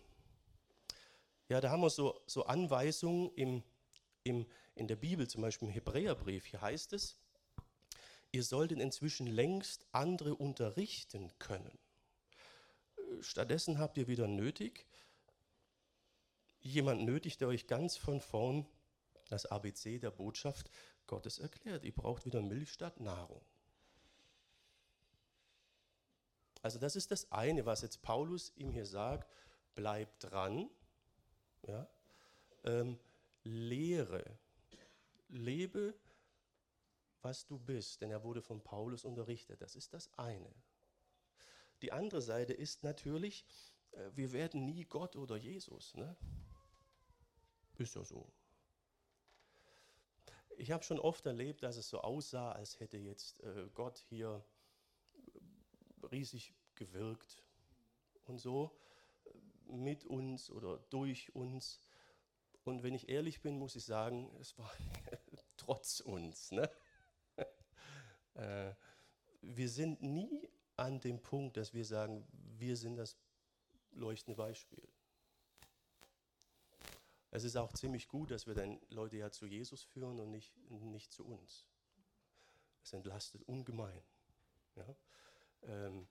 Ja, 1.48 1.61
da 1.61 1.70
haben 1.70 1.83
wir 1.83 1.90
so, 1.90 2.22
so 2.26 2.44
Anweisungen 2.44 3.30
im, 3.35 3.62
im, 4.22 4.46
in 4.74 4.88
der 4.88 4.96
Bibel, 4.96 5.28
zum 5.28 5.42
Beispiel 5.42 5.68
im 5.68 5.74
Hebräerbrief. 5.74 6.46
Hier 6.46 6.62
heißt 6.62 6.92
es, 6.94 7.18
ihr 8.33 8.42
solltet 8.42 8.80
inzwischen 8.80 9.26
längst 9.26 9.87
andere 9.92 10.35
unterrichten 10.35 11.30
können. 11.38 11.78
Stattdessen 13.20 13.78
habt 13.78 13.98
ihr 13.98 14.09
wieder 14.09 14.26
nötig, 14.26 14.87
jemand 16.61 17.02
nötig, 17.02 17.37
der 17.37 17.48
euch 17.48 17.66
ganz 17.66 17.96
von 17.96 18.20
vorn 18.20 18.66
das 19.28 19.46
ABC 19.46 19.98
der 19.98 20.11
Botschaft 20.11 20.70
Gottes 21.07 21.38
erklärt. 21.38 21.85
Ihr 21.85 21.94
braucht 21.94 22.24
wieder 22.24 22.40
Milch 22.40 22.72
statt 22.72 23.00
Nahrung. 23.00 23.44
Also 26.62 26.78
das 26.78 26.96
ist 26.96 27.11
das 27.11 27.30
eine, 27.30 27.66
was 27.66 27.83
jetzt 27.83 28.00
Paulus 28.00 28.52
ihm 28.57 28.70
hier 28.70 28.87
sagt, 28.87 29.30
bleib 29.74 30.18
dran, 30.18 30.70
ja? 31.66 31.88
Ähm, 32.64 32.98
lehre, 33.42 34.38
lebe, 35.29 35.94
was 37.22 37.46
du 37.46 37.59
bist, 37.59 38.00
denn 38.00 38.11
er 38.11 38.22
wurde 38.22 38.42
von 38.42 38.62
Paulus 38.62 39.05
unterrichtet. 39.05 39.61
Das 39.61 39.74
ist 39.74 39.94
das 39.94 40.11
eine. 40.18 40.55
Die 41.83 41.92
andere 41.92 42.22
Seite 42.22 42.53
ist 42.53 42.85
natürlich, 42.85 43.44
äh, 43.92 44.11
wir 44.14 44.33
werden 44.33 44.64
nie 44.64 44.85
Gott 44.85 45.16
oder 45.16 45.37
Jesus. 45.37 45.94
Ne? 45.94 46.16
Ist 47.79 47.96
ja 47.96 48.05
so. 48.05 48.31
Ich 50.57 50.70
habe 50.70 50.85
schon 50.85 51.00
oft 51.00 51.27
erlebt, 51.27 51.62
dass 51.62 51.77
es 51.77 51.88
so 51.88 52.00
aussah, 52.00 52.53
als 52.53 52.79
hätte 52.79 52.96
jetzt 52.96 53.40
äh, 53.40 53.68
Gott 53.74 53.98
hier 53.98 54.44
riesig 56.12 56.55
gewirkt 56.74 57.42
und 58.24 58.38
so 58.38 58.70
äh, 58.70 58.93
mit 59.68 60.05
uns 60.05 60.50
oder 60.50 60.79
durch 60.90 61.35
uns. 61.35 61.81
Und 62.64 62.83
wenn 62.83 62.94
ich 62.94 63.09
ehrlich 63.09 63.40
bin, 63.42 63.59
muss 63.59 63.77
ich 63.77 63.85
sagen, 63.85 64.35
es 64.40 64.59
war 64.59 64.72
trotz 65.57 66.00
uns. 66.00 66.50
Ne? 66.53 66.70
äh, 68.35 68.74
wir 69.42 69.68
sind 69.68 70.03
nie 70.03 70.48
an 70.77 71.00
dem 71.00 71.20
Punkt, 71.20 71.57
dass 71.57 71.74
wir 71.74 71.85
sagen, 71.85 72.27
wir 72.33 72.77
sind 72.77 72.96
das 72.96 73.16
leuchtende 73.92 74.37
Beispiel. 74.37 74.88
Es 77.31 77.42
ist 77.42 77.57
auch 77.57 77.72
ziemlich 77.72 78.09
gut, 78.09 78.31
dass 78.31 78.46
wir 78.46 78.55
dann 78.55 78.81
Leute 78.90 79.16
ja 79.16 79.31
zu 79.31 79.46
Jesus 79.46 79.83
führen 79.83 80.20
und 80.20 80.31
nicht, 80.31 80.57
nicht 80.70 81.12
zu 81.12 81.27
uns. 81.27 81.66
Es 82.83 82.92
entlastet 82.92 83.42
ungemein. 83.42 84.03
Ja? 84.77 84.96
Ähm, 85.62 86.07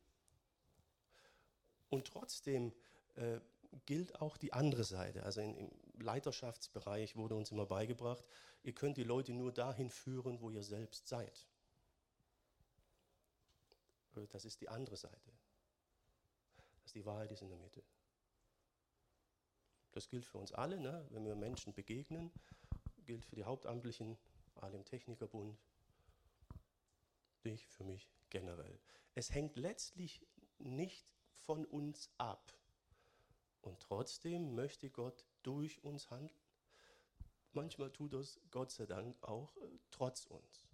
und 1.89 2.07
trotzdem 2.07 2.73
äh, 3.15 3.39
gilt 3.86 4.21
auch 4.21 4.38
die 4.38 4.54
andere 4.54 4.84
Seite. 4.84 5.23
Also 5.23 5.41
im 5.41 5.71
Leiterschaftsbereich 5.99 7.15
wurde 7.15 7.36
uns 7.36 7.52
immer 7.52 7.65
beigebracht, 7.65 8.28
ihr 8.63 8.73
könnt 8.73 8.97
die 8.97 9.04
Leute 9.04 9.34
nur 9.34 9.52
dahin 9.52 9.89
führen, 9.89 10.41
wo 10.41 10.49
ihr 10.49 10.63
selbst 10.63 11.08
seid. 11.08 11.47
Äh, 14.15 14.28
das 14.30 14.45
ist 14.45 14.62
die 14.62 14.69
andere 14.69 14.97
Seite. 14.97 15.32
Das 16.84 16.86
ist 16.86 16.95
die 16.95 17.06
Wahrheit, 17.06 17.32
ist 17.32 17.41
in 17.41 17.49
der 17.49 17.58
Mitte. 17.58 17.84
Das 19.91 20.10
gilt 20.10 20.26
für 20.26 20.39
uns 20.39 20.52
alle, 20.52 20.80
ne? 20.80 21.06
wenn 21.12 21.26
wir 21.26 21.36
Menschen 21.36 21.73
begegnen, 21.73 22.32
gilt 23.06 23.23
für 23.23 23.36
die 23.36 23.43
Hauptamtlichen, 23.43 24.17
alle 24.56 24.76
im 24.76 24.86
Technikerbund, 24.86 25.58
dich, 27.43 27.67
für 27.67 27.84
mich 27.84 28.12
generell. 28.30 28.80
Es 29.13 29.34
hängt 29.34 29.56
letztlich 29.56 30.26
nicht 30.58 31.13
von 31.36 31.65
uns 31.65 32.10
ab. 32.17 32.54
Und 33.63 33.80
trotzdem 33.80 34.56
möchte 34.56 34.89
Gott 34.89 35.26
durch 35.41 35.84
uns 35.84 36.12
handeln. 36.12 36.38
Manchmal 37.54 37.91
tut 37.91 38.13
das 38.13 38.39
Gott 38.52 38.71
sei 38.71 38.86
Dank 38.86 39.21
auch 39.23 39.56
äh, 39.58 39.67
trotz 39.89 40.26
uns. 40.26 40.67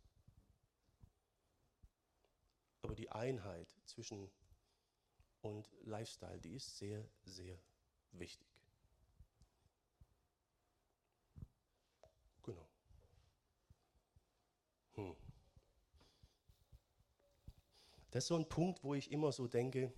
Aber 2.82 2.95
die 2.95 3.12
Einheit 3.12 3.73
zwischen 3.86 4.32
und 5.41 5.69
Lifestyle, 5.82 6.39
die 6.41 6.56
ist 6.56 6.78
sehr, 6.78 7.08
sehr 7.23 7.58
wichtig. 8.12 8.47
Genau. 12.43 12.67
Hm. 14.95 15.15
Das 18.12 18.23
ist 18.23 18.28
so 18.30 18.36
ein 18.36 18.49
Punkt, 18.49 18.84
wo 18.84 18.95
ich 18.95 19.12
immer 19.12 19.32
so 19.32 19.47
denke, 19.47 19.93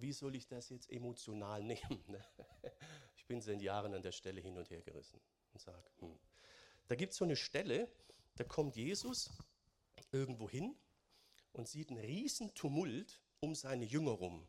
wie 0.00 0.12
soll 0.12 0.34
ich 0.34 0.46
das 0.46 0.68
jetzt 0.70 0.90
emotional 0.90 1.62
nehmen? 1.64 2.04
Ne? 2.06 2.24
Ich 3.16 3.26
bin 3.26 3.40
seit 3.40 3.60
Jahren 3.60 3.94
an 3.94 4.02
der 4.02 4.12
Stelle 4.12 4.40
hin 4.40 4.56
und 4.56 4.70
her 4.70 4.82
gerissen 4.82 5.20
und 5.52 5.60
sage, 5.60 5.90
hm. 6.00 6.18
da 6.88 6.94
gibt 6.94 7.12
es 7.12 7.18
so 7.18 7.24
eine 7.24 7.36
Stelle, 7.36 7.88
da 8.36 8.44
kommt 8.44 8.76
Jesus 8.76 9.30
irgendwo 10.12 10.48
hin 10.48 10.76
und 11.52 11.68
sieht 11.68 11.90
einen 11.90 12.00
riesen 12.00 12.54
Tumult 12.54 13.22
um 13.40 13.54
seine 13.54 13.84
Jünger 13.84 14.12
rum. 14.12 14.46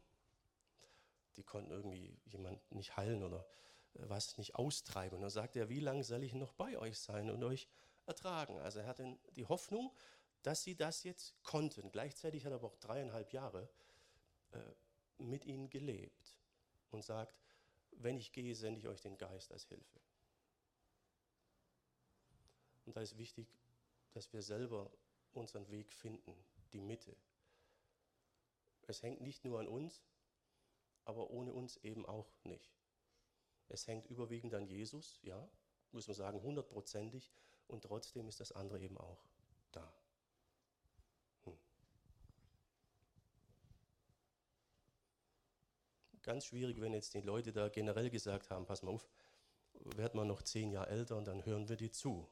Die 1.38 1.44
konnten 1.44 1.72
irgendwie 1.72 2.18
jemand 2.26 2.72
nicht 2.72 2.98
heilen 2.98 3.24
oder 3.24 3.46
äh, 3.94 4.10
was 4.10 4.38
nicht 4.38 4.56
austreiben. 4.56 5.18
Und 5.18 5.22
dann 5.22 5.30
sagt 5.30 5.56
er, 5.56 5.70
wie 5.70 5.80
lange 5.80 6.04
soll 6.04 6.24
ich 6.24 6.34
noch 6.34 6.54
bei 6.54 6.78
euch 6.78 7.00
sein 7.00 7.30
und 7.30 7.44
euch 7.44 7.68
ertragen? 8.06 8.60
Also 8.60 8.80
er 8.80 8.88
hatte 8.88 9.18
die 9.36 9.46
Hoffnung, 9.46 9.94
dass 10.42 10.64
sie 10.64 10.76
das 10.76 11.04
jetzt 11.04 11.36
konnten. 11.44 11.92
Gleichzeitig 11.92 12.46
hat 12.46 12.52
er 12.52 12.56
aber 12.56 12.68
auch 12.68 12.78
dreieinhalb 12.78 13.34
Jahre 13.34 13.70
äh, 14.52 14.60
mit 15.18 15.46
ihnen 15.46 15.70
gelebt 15.70 16.38
und 16.92 17.04
sagt, 17.04 17.36
wenn 17.92 18.18
ich 18.18 18.32
gehe, 18.32 18.56
sende 18.56 18.80
ich 18.80 18.88
euch 18.88 19.02
den 19.02 19.18
Geist 19.18 19.52
als 19.52 19.66
Hilfe. 19.66 20.00
Und 22.86 22.96
da 22.96 23.02
ist 23.02 23.18
wichtig, 23.18 23.48
dass 24.12 24.32
wir 24.34 24.42
selber 24.42 24.92
unseren 25.34 25.70
Weg 25.70 25.92
finden, 25.92 26.36
die 26.74 26.82
Mitte. 26.82 27.16
Es 28.88 29.02
hängt 29.02 29.22
nicht 29.22 29.44
nur 29.44 29.60
an 29.60 29.68
uns, 29.68 30.04
aber 31.06 31.30
ohne 31.32 31.54
uns 31.54 31.78
eben 31.78 32.06
auch 32.06 32.32
nicht. 32.44 32.76
Es 33.68 33.88
hängt 33.88 34.08
überwiegend 34.08 34.54
an 34.54 34.68
Jesus, 34.68 35.20
ja, 35.24 35.50
muss 35.92 36.08
man 36.08 36.16
sagen, 36.16 36.42
hundertprozentig, 36.42 37.32
und 37.68 37.84
trotzdem 37.84 38.28
ist 38.28 38.40
das 38.40 38.52
andere 38.52 38.80
eben 38.80 38.98
auch 38.98 39.26
da. 39.72 39.92
Hm. 41.46 41.58
Ganz 46.26 46.48
schwierig, 46.48 46.82
wenn 46.82 46.92
jetzt 46.92 47.14
die 47.14 47.22
Leute 47.22 47.54
da 47.54 47.70
generell 47.70 48.10
gesagt 48.10 48.50
haben, 48.50 48.66
pass 48.66 48.82
mal 48.82 48.90
auf, 48.90 49.08
werd 49.74 50.16
mal 50.16 50.26
noch 50.26 50.42
zehn 50.42 50.72
Jahre 50.72 50.90
älter 50.90 51.18
und 51.18 51.26
dann 51.26 51.46
hören 51.46 51.70
wir 51.70 51.76
dir 51.76 51.92
zu. 51.92 52.28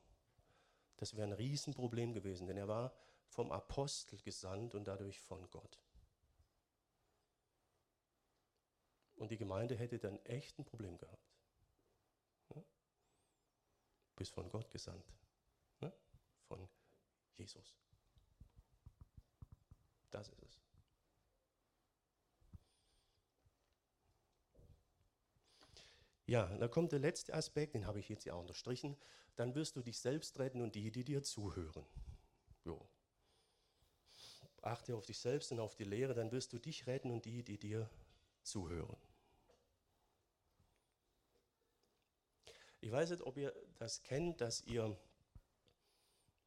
Das 0.97 1.15
wäre 1.15 1.27
ein 1.27 1.33
Riesenproblem 1.33 2.11
gewesen, 2.11 2.47
denn 2.47 2.57
er 2.57 2.67
war 2.67 2.91
vom 3.27 3.51
Apostel 3.51 4.19
gesandt 4.19 4.73
und 4.73 4.85
dadurch 4.85 5.19
von 5.19 5.47
Gott. 5.51 5.79
Und 9.15 9.29
die 9.29 9.37
Gemeinde 9.37 9.75
hätte 9.75 9.99
dann 9.99 10.17
echt 10.25 10.57
ein 10.57 10.65
Problem 10.65 10.97
gehabt. 10.97 11.31
Ja? 12.55 12.63
Bis 14.15 14.29
von 14.29 14.49
Gott 14.49 14.71
gesandt. 14.71 15.05
Ja? 15.81 15.93
Von 16.47 16.67
Jesus. 17.35 17.75
Das 20.09 20.29
ist 20.29 20.41
es. 20.41 20.63
Ja, 26.33 26.47
da 26.57 26.67
kommt 26.67 26.91
der 26.91 26.97
letzte 26.97 27.31
Aspekt, 27.35 27.75
den 27.75 27.85
habe 27.85 27.99
ich 27.99 28.09
jetzt 28.09 28.25
ja 28.25 28.33
auch 28.33 28.39
unterstrichen. 28.39 28.97
Dann 29.35 29.53
wirst 29.53 29.75
du 29.75 29.83
dich 29.83 29.99
selbst 29.99 30.39
retten 30.39 30.61
und 30.61 30.73
die, 30.73 30.89
die 30.89 31.03
dir 31.03 31.21
zuhören. 31.21 31.85
Jo, 32.65 32.89
achte 34.63 34.95
auf 34.95 35.05
dich 35.05 35.19
selbst 35.19 35.51
und 35.51 35.59
auf 35.59 35.75
die 35.75 35.83
Lehre, 35.83 36.15
dann 36.15 36.31
wirst 36.31 36.51
du 36.51 36.57
dich 36.57 36.87
retten 36.87 37.11
und 37.11 37.25
die, 37.25 37.43
die 37.43 37.59
dir 37.59 37.87
zuhören. 38.41 38.97
Ich 42.81 42.91
weiß 42.91 43.11
nicht, 43.11 43.21
ob 43.21 43.37
ihr 43.37 43.53
das 43.77 44.01
kennt, 44.01 44.41
dass 44.41 44.63
ihr, 44.65 44.97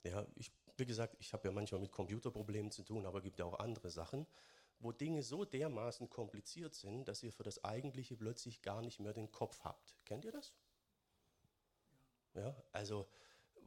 ja, 0.03 0.27
ich, 0.35 0.51
wie 0.79 0.87
gesagt, 0.87 1.15
ich 1.21 1.33
habe 1.33 1.47
ja 1.47 1.53
manchmal 1.53 1.81
mit 1.81 1.93
Computerproblemen 1.93 2.73
zu 2.73 2.83
tun, 2.83 3.07
aber 3.07 3.19
es 3.19 3.25
gibt 3.25 3.39
ja 3.39 3.45
auch 3.45 3.61
andere 3.61 3.91
Sachen, 3.91 4.27
wo 4.79 4.93
Dinge 4.93 5.23
so 5.23 5.45
dermaßen 5.45 6.09
kompliziert 6.11 6.75
sind, 6.75 7.09
dass 7.09 7.23
ihr 7.23 7.33
für 7.33 7.43
das 7.43 7.65
Eigentliche 7.65 8.17
plötzlich 8.17 8.63
gar 8.63 8.83
nicht 8.83 9.01
mehr 9.01 9.13
den 9.13 9.33
Kopf 9.33 9.65
habt. 9.65 9.97
Kennt 10.05 10.25
ihr 10.25 10.33
das? 10.33 10.55
Ja, 12.35 12.55
also, 12.73 13.09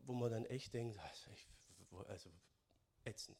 wo 0.04 0.14
man 0.14 0.32
dann 0.32 0.46
echt 0.46 0.74
denkt, 0.74 1.00
also, 1.00 2.06
also 2.06 2.30
ätzend. 3.04 3.38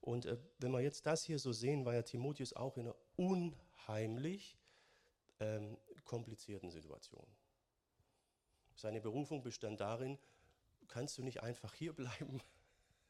Und 0.00 0.24
äh, 0.26 0.38
wenn 0.58 0.72
wir 0.72 0.80
jetzt 0.80 1.04
das 1.06 1.24
hier 1.24 1.38
so 1.38 1.52
sehen, 1.52 1.84
war 1.84 1.94
ja 1.94 2.02
Timotheus 2.02 2.54
auch 2.54 2.78
in 2.78 2.86
einer 2.86 2.96
unheimlich 3.16 4.56
ähm, 5.40 5.76
komplizierten 6.04 6.70
Situation. 6.70 7.26
Seine 8.74 9.00
Berufung 9.00 9.42
bestand 9.42 9.80
darin, 9.80 10.18
kannst 10.86 11.18
du 11.18 11.22
nicht 11.22 11.42
einfach 11.42 11.74
hier 11.74 11.92
bleiben 11.92 12.40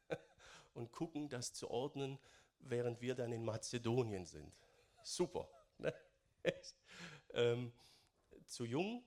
und 0.73 0.91
gucken, 0.91 1.29
das 1.29 1.53
zu 1.53 1.69
ordnen, 1.69 2.19
während 2.59 3.01
wir 3.01 3.15
dann 3.15 3.31
in 3.31 3.43
Mazedonien 3.43 4.25
sind. 4.25 4.53
Super. 5.03 5.49
Ne? 5.77 5.93
ähm, 7.33 7.73
zu 8.45 8.65
jung, 8.65 9.03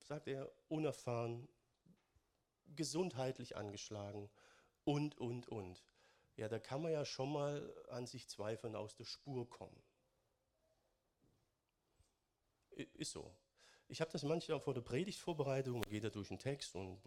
sagt 0.00 0.28
er, 0.28 0.50
unerfahren, 0.68 1.48
gesundheitlich 2.74 3.56
angeschlagen 3.56 4.30
und, 4.84 5.16
und, 5.18 5.48
und 5.48 5.84
ja, 6.36 6.48
da 6.48 6.58
kann 6.58 6.82
man 6.82 6.92
ja 6.92 7.04
schon 7.04 7.32
mal 7.32 7.72
an 7.88 8.06
sich 8.06 8.28
zweifeln 8.28 8.74
aus 8.74 8.96
der 8.96 9.04
Spur 9.04 9.48
kommen. 9.48 9.80
Ist 12.94 13.12
so. 13.12 13.32
Ich 13.86 14.00
habe 14.00 14.10
das 14.10 14.24
manchmal 14.24 14.60
vor 14.60 14.74
der 14.74 14.80
Predigtvorbereitung, 14.80 15.80
man 15.80 15.90
geht 15.90 16.04
da 16.04 16.10
durch 16.10 16.28
den 16.28 16.38
Text 16.38 16.74
und 16.74 17.00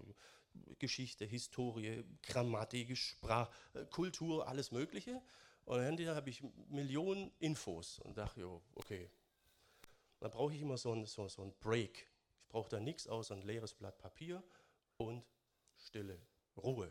Geschichte, 0.80 1.25
Historie, 1.25 2.03
Grammatik, 2.23 2.97
Sprache, 2.97 3.51
äh, 3.73 3.86
Kultur, 3.86 4.47
alles 4.47 4.71
Mögliche. 4.71 5.21
Und 5.67 5.80
dann 5.80 6.15
habe 6.15 6.30
ich 6.30 6.41
Millionen 6.69 7.30
Infos 7.39 7.99
und 7.99 8.17
dachte, 8.17 8.39
jo, 8.39 8.62
okay. 8.75 9.12
Dann 10.21 10.32
brauche 10.32 10.53
ich 10.53 10.62
immer 10.62 10.77
so 10.77 10.93
einen 10.93 11.06
so, 11.06 11.27
so 11.27 11.53
Break. 11.60 12.08
Ich 12.39 12.47
brauche 12.47 12.69
da 12.69 12.80
nichts 12.80 13.06
außer 13.06 13.36
ein 13.36 13.41
leeres 13.41 13.73
Blatt 13.73 13.97
Papier 13.97 14.41
und 14.95 15.25
Stille, 15.75 16.21
Ruhe. 16.56 16.89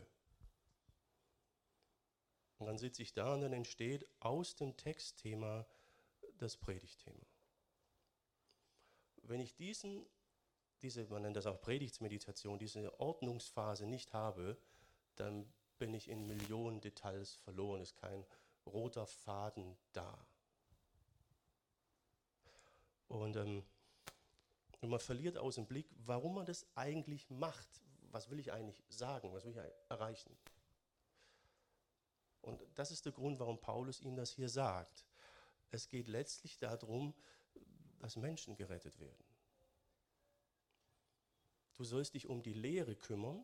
Und 2.59 2.67
dann 2.67 2.77
sitze 2.77 3.01
ich 3.01 3.13
da 3.13 3.33
und 3.33 3.41
dann 3.41 3.51
entsteht 3.51 4.07
aus 4.19 4.55
dem 4.55 4.77
Textthema 4.77 5.65
das 6.37 6.55
Predigtthema. 6.55 7.25
Wenn 9.23 9.41
ich 9.41 9.55
diesen, 9.55 10.05
diese, 10.83 11.07
man 11.07 11.23
nennt 11.23 11.35
das 11.35 11.47
auch 11.47 11.59
Predigtsmeditation, 11.59 12.59
diese 12.59 12.99
Ordnungsphase 12.99 13.87
nicht 13.87 14.13
habe, 14.13 14.55
dann 15.15 15.51
bin 15.79 15.95
ich 15.95 16.09
in 16.09 16.27
Millionen 16.27 16.79
Details 16.79 17.33
verloren, 17.37 17.81
ist 17.81 17.95
kein 17.95 18.23
roter 18.67 19.05
Faden 19.05 19.77
da. 19.93 20.27
Und, 23.07 23.35
ähm, 23.35 23.63
man 24.81 24.99
verliert 24.99 25.37
aus 25.37 25.55
dem 25.55 25.65
Blick, 25.65 25.89
warum 26.05 26.35
man 26.35 26.45
das 26.45 26.65
eigentlich 26.75 27.29
macht. 27.29 27.81
Was 28.11 28.29
will 28.29 28.39
ich 28.39 28.51
eigentlich 28.51 28.83
sagen? 28.89 29.33
Was 29.33 29.43
will 29.43 29.51
ich 29.51 29.57
erreichen? 29.89 30.37
Und 32.41 32.61
das 32.75 32.91
ist 32.91 33.05
der 33.05 33.11
Grund, 33.11 33.39
warum 33.39 33.59
Paulus 33.59 33.99
ihm 33.99 34.15
das 34.15 34.31
hier 34.31 34.49
sagt. 34.49 35.05
Es 35.71 35.89
geht 35.89 36.07
letztlich 36.07 36.57
darum, 36.59 37.13
dass 37.99 38.15
Menschen 38.15 38.55
gerettet 38.55 38.99
werden. 38.99 39.25
Du 41.73 41.83
sollst 41.83 42.13
dich 42.13 42.27
um 42.27 42.41
die 42.41 42.53
Lehre 42.53 42.95
kümmern, 42.95 43.43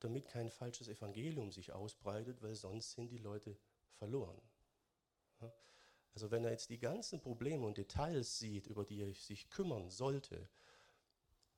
damit 0.00 0.26
kein 0.26 0.50
falsches 0.50 0.88
Evangelium 0.88 1.52
sich 1.52 1.72
ausbreitet, 1.72 2.42
weil 2.42 2.54
sonst 2.54 2.92
sind 2.92 3.10
die 3.10 3.18
Leute 3.18 3.56
verloren. 4.00 4.40
Also 6.14 6.30
wenn 6.30 6.44
er 6.44 6.50
jetzt 6.50 6.70
die 6.70 6.78
ganzen 6.78 7.20
Probleme 7.20 7.64
und 7.64 7.78
Details 7.78 8.38
sieht, 8.38 8.66
über 8.66 8.84
die 8.84 9.02
er 9.02 9.14
sich 9.14 9.48
kümmern 9.50 9.90
sollte, 9.90 10.48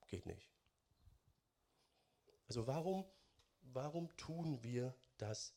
geht 0.08 0.26
nicht. 0.26 0.52
Also 2.48 2.66
warum, 2.66 3.06
warum 3.62 4.14
tun 4.16 4.62
wir 4.62 4.94
das 5.16 5.54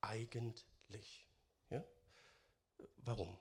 eigentlich? 0.00 1.28
Ja? 1.70 1.84
Warum? 2.96 3.38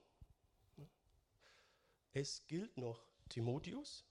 Es 2.14 2.46
gilt 2.46 2.78
noch, 2.78 3.02
Timotheus, 3.30 4.06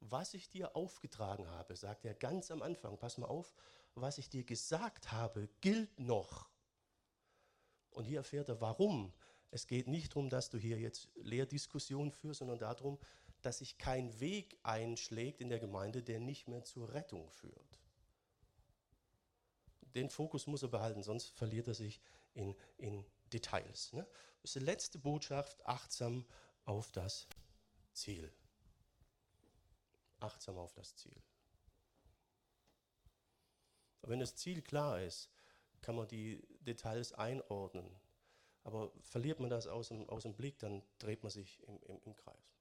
was 0.00 0.34
ich 0.34 0.50
dir 0.50 0.74
aufgetragen 0.76 1.48
habe, 1.48 1.76
sagt 1.76 2.04
er 2.04 2.14
ganz 2.14 2.50
am 2.50 2.60
Anfang, 2.60 2.98
pass 2.98 3.16
mal 3.18 3.28
auf, 3.28 3.54
was 3.94 4.18
ich 4.18 4.28
dir 4.28 4.44
gesagt 4.44 5.12
habe, 5.12 5.48
gilt 5.60 5.98
noch. 5.98 6.49
Und 7.90 8.04
hier 8.04 8.18
erfährt 8.18 8.48
er, 8.48 8.60
warum. 8.60 9.12
Es 9.50 9.66
geht 9.66 9.88
nicht 9.88 10.10
darum, 10.10 10.30
dass 10.30 10.48
du 10.48 10.58
hier 10.58 10.78
jetzt 10.78 11.08
Lehrdiskussionen 11.16 12.12
führst, 12.12 12.38
sondern 12.38 12.58
darum, 12.58 12.98
dass 13.42 13.58
sich 13.58 13.78
kein 13.78 14.20
Weg 14.20 14.58
einschlägt 14.62 15.40
in 15.40 15.48
der 15.48 15.58
Gemeinde, 15.58 16.02
der 16.02 16.20
nicht 16.20 16.46
mehr 16.46 16.64
zur 16.64 16.92
Rettung 16.92 17.30
führt. 17.30 17.80
Den 19.94 20.08
Fokus 20.08 20.46
muss 20.46 20.62
er 20.62 20.68
behalten, 20.68 21.02
sonst 21.02 21.30
verliert 21.30 21.66
er 21.66 21.74
sich 21.74 22.00
in, 22.34 22.54
in 22.76 23.04
Details. 23.32 23.92
Ne? 23.92 24.06
Das 24.42 24.50
ist 24.50 24.54
die 24.56 24.64
letzte 24.64 24.98
Botschaft, 24.98 25.66
achtsam 25.66 26.24
auf 26.64 26.92
das 26.92 27.26
Ziel. 27.92 28.32
Achtsam 30.20 30.58
auf 30.58 30.72
das 30.74 30.94
Ziel. 30.94 31.20
Wenn 34.02 34.20
das 34.20 34.36
Ziel 34.36 34.62
klar 34.62 35.00
ist, 35.02 35.28
kann 35.82 35.96
man 35.96 36.08
die 36.08 36.42
Details 36.60 37.12
einordnen. 37.12 37.90
Aber 38.62 38.92
verliert 39.00 39.40
man 39.40 39.50
das 39.50 39.66
aus 39.66 39.88
dem, 39.88 40.08
aus 40.08 40.22
dem 40.22 40.34
Blick, 40.34 40.58
dann 40.58 40.82
dreht 40.98 41.22
man 41.22 41.30
sich 41.30 41.62
im, 41.66 41.82
im, 41.84 42.00
im 42.04 42.14
Kreis. 42.14 42.54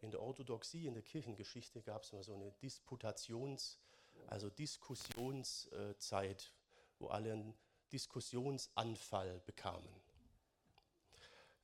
In 0.00 0.10
der 0.10 0.20
Orthodoxie, 0.20 0.86
in 0.86 0.94
der 0.94 1.02
Kirchengeschichte 1.02 1.82
gab 1.82 2.02
es 2.02 2.12
immer 2.12 2.22
so 2.22 2.34
eine 2.34 2.50
Disputations- 2.62 3.78
also 4.26 4.50
Diskussionszeit, 4.50 6.52
wo 6.98 7.08
alle 7.08 7.32
einen 7.32 7.54
Diskussionsanfall 7.92 9.40
bekamen. 9.40 9.88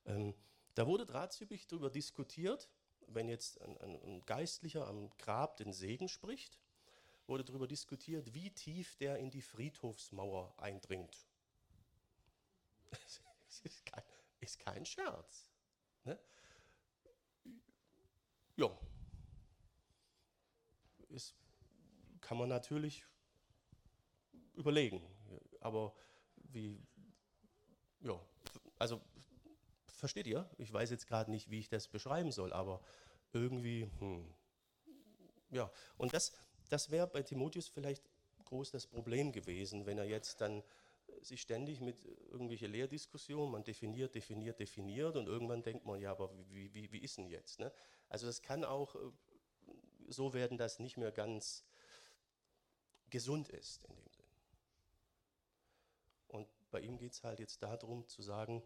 Ähm, 0.07 0.35
da 0.75 0.87
wurde 0.87 1.07
drahtsübig 1.07 1.67
darüber 1.67 1.91
diskutiert, 1.91 2.69
wenn 3.07 3.29
jetzt 3.29 3.61
ein, 3.63 3.77
ein, 3.79 4.25
Geistlicher 4.27 4.87
am 4.87 5.11
Grab 5.17 5.57
den 5.57 5.73
Segen 5.73 6.09
spricht, 6.09 6.59
wurde 7.29 7.45
darüber 7.45 7.67
diskutiert, 7.67 8.35
wie 8.35 8.51
tief 8.51 8.97
der 8.97 9.19
in 9.19 9.31
die 9.31 9.43
Friedhofsmauer 9.43 10.55
eindringt. 10.59 11.27
Das 13.49 13.61
ist 13.61 13.87
kein, 13.87 14.05
ist 14.41 14.59
kein 14.61 14.85
Scherz. 14.85 15.51
Ne? 16.05 16.19
Ja. 18.57 18.79
Ist 21.09 21.35
kann 22.29 22.37
man 22.37 22.51
natürlich 22.51 23.07
überlegen. 24.55 25.03
Aber 25.61 25.95
wie, 26.37 26.79
ja, 28.01 28.21
also 28.79 29.01
versteht 29.87 30.27
ihr? 30.27 30.47
Ich 30.59 30.71
weiß 30.71 30.91
jetzt 30.91 31.07
gerade 31.07 31.31
nicht, 31.31 31.51
wie 31.51 31.59
ich 31.59 31.71
das 31.71 31.89
beschreiben 31.89 32.31
soll, 32.31 32.53
aber 32.53 32.83
irgendwie, 33.33 33.91
hm, 33.99 34.35
ja. 35.51 35.71
Und 35.97 36.13
das, 36.13 36.33
das 36.69 36.91
wäre 36.91 37.07
bei 37.07 37.23
Timotheus 37.23 37.69
vielleicht 37.69 38.05
groß 38.45 38.71
das 38.71 38.87
Problem 38.87 39.33
gewesen, 39.33 39.87
wenn 39.87 39.99
er 39.99 40.05
jetzt 40.05 40.41
dann 40.41 40.63
sich 41.23 41.41
ständig 41.41 41.81
mit 41.81 42.05
irgendwelchen 42.31 42.71
Lehrdiskussionen, 42.71 43.51
man 43.51 43.65
definiert, 43.65 44.15
definiert, 44.15 44.61
definiert 44.61 45.17
und 45.17 45.27
irgendwann 45.27 45.63
denkt 45.63 45.85
man, 45.85 46.01
ja, 46.01 46.11
aber 46.11 46.31
wie, 46.51 46.73
wie, 46.75 46.93
wie 46.93 46.99
ist 46.99 47.19
denn 47.19 47.27
jetzt? 47.27 47.59
Ne? 47.59 47.73
Also 48.09 48.27
das 48.27 48.43
kann 48.43 48.65
auch 48.65 48.95
äh, 48.95 48.99
so 50.09 50.33
werden, 50.35 50.59
dass 50.59 50.79
nicht 50.79 50.97
mehr 50.97 51.13
ganz 51.13 51.65
gesund 53.11 53.49
ist 53.49 53.85
in 53.85 53.97
dem 53.97 54.09
Sinn. 54.11 54.25
Und 56.29 56.49
bei 56.71 56.81
ihm 56.81 56.99
geht 56.99 57.13
es 57.13 57.25
halt 57.25 57.41
jetzt 57.41 57.63
darum 57.63 58.07
zu 58.07 58.23
sagen, 58.23 58.63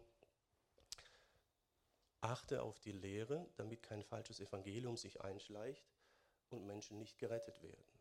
achte 2.21 2.61
auf 2.61 2.79
die 2.79 2.91
Lehre, 2.91 3.49
damit 3.55 3.83
kein 3.83 4.03
falsches 4.03 4.39
Evangelium 4.39 4.97
sich 4.97 5.21
einschleicht 5.21 5.85
und 6.49 6.65
Menschen 6.65 6.97
nicht 6.97 7.17
gerettet 7.19 7.61
werden. 7.61 7.92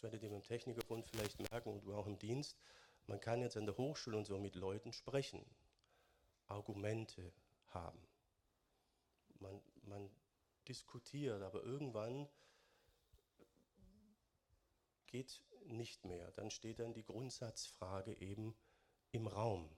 Das 0.00 0.04
werdet 0.04 0.22
ihr 0.22 0.30
beim 0.30 0.42
Technikerbund 0.42 1.06
vielleicht 1.06 1.38
merken 1.50 1.68
und 1.68 1.84
du 1.84 1.94
auch 1.94 2.06
im 2.06 2.18
Dienst. 2.18 2.56
Man 3.06 3.20
kann 3.20 3.42
jetzt 3.42 3.58
an 3.58 3.66
der 3.66 3.76
Hochschule 3.76 4.16
und 4.16 4.24
so 4.24 4.38
mit 4.38 4.54
Leuten 4.54 4.94
sprechen, 4.94 5.44
Argumente 6.46 7.34
haben. 7.66 8.00
Man, 9.40 9.60
man 9.82 10.10
diskutiert, 10.66 11.42
aber 11.42 11.62
irgendwann 11.64 12.30
geht 15.06 15.44
nicht 15.66 16.06
mehr. 16.06 16.30
Dann 16.30 16.50
steht 16.50 16.78
dann 16.78 16.94
die 16.94 17.04
Grundsatzfrage 17.04 18.14
eben 18.22 18.56
im 19.12 19.26
Raum. 19.26 19.68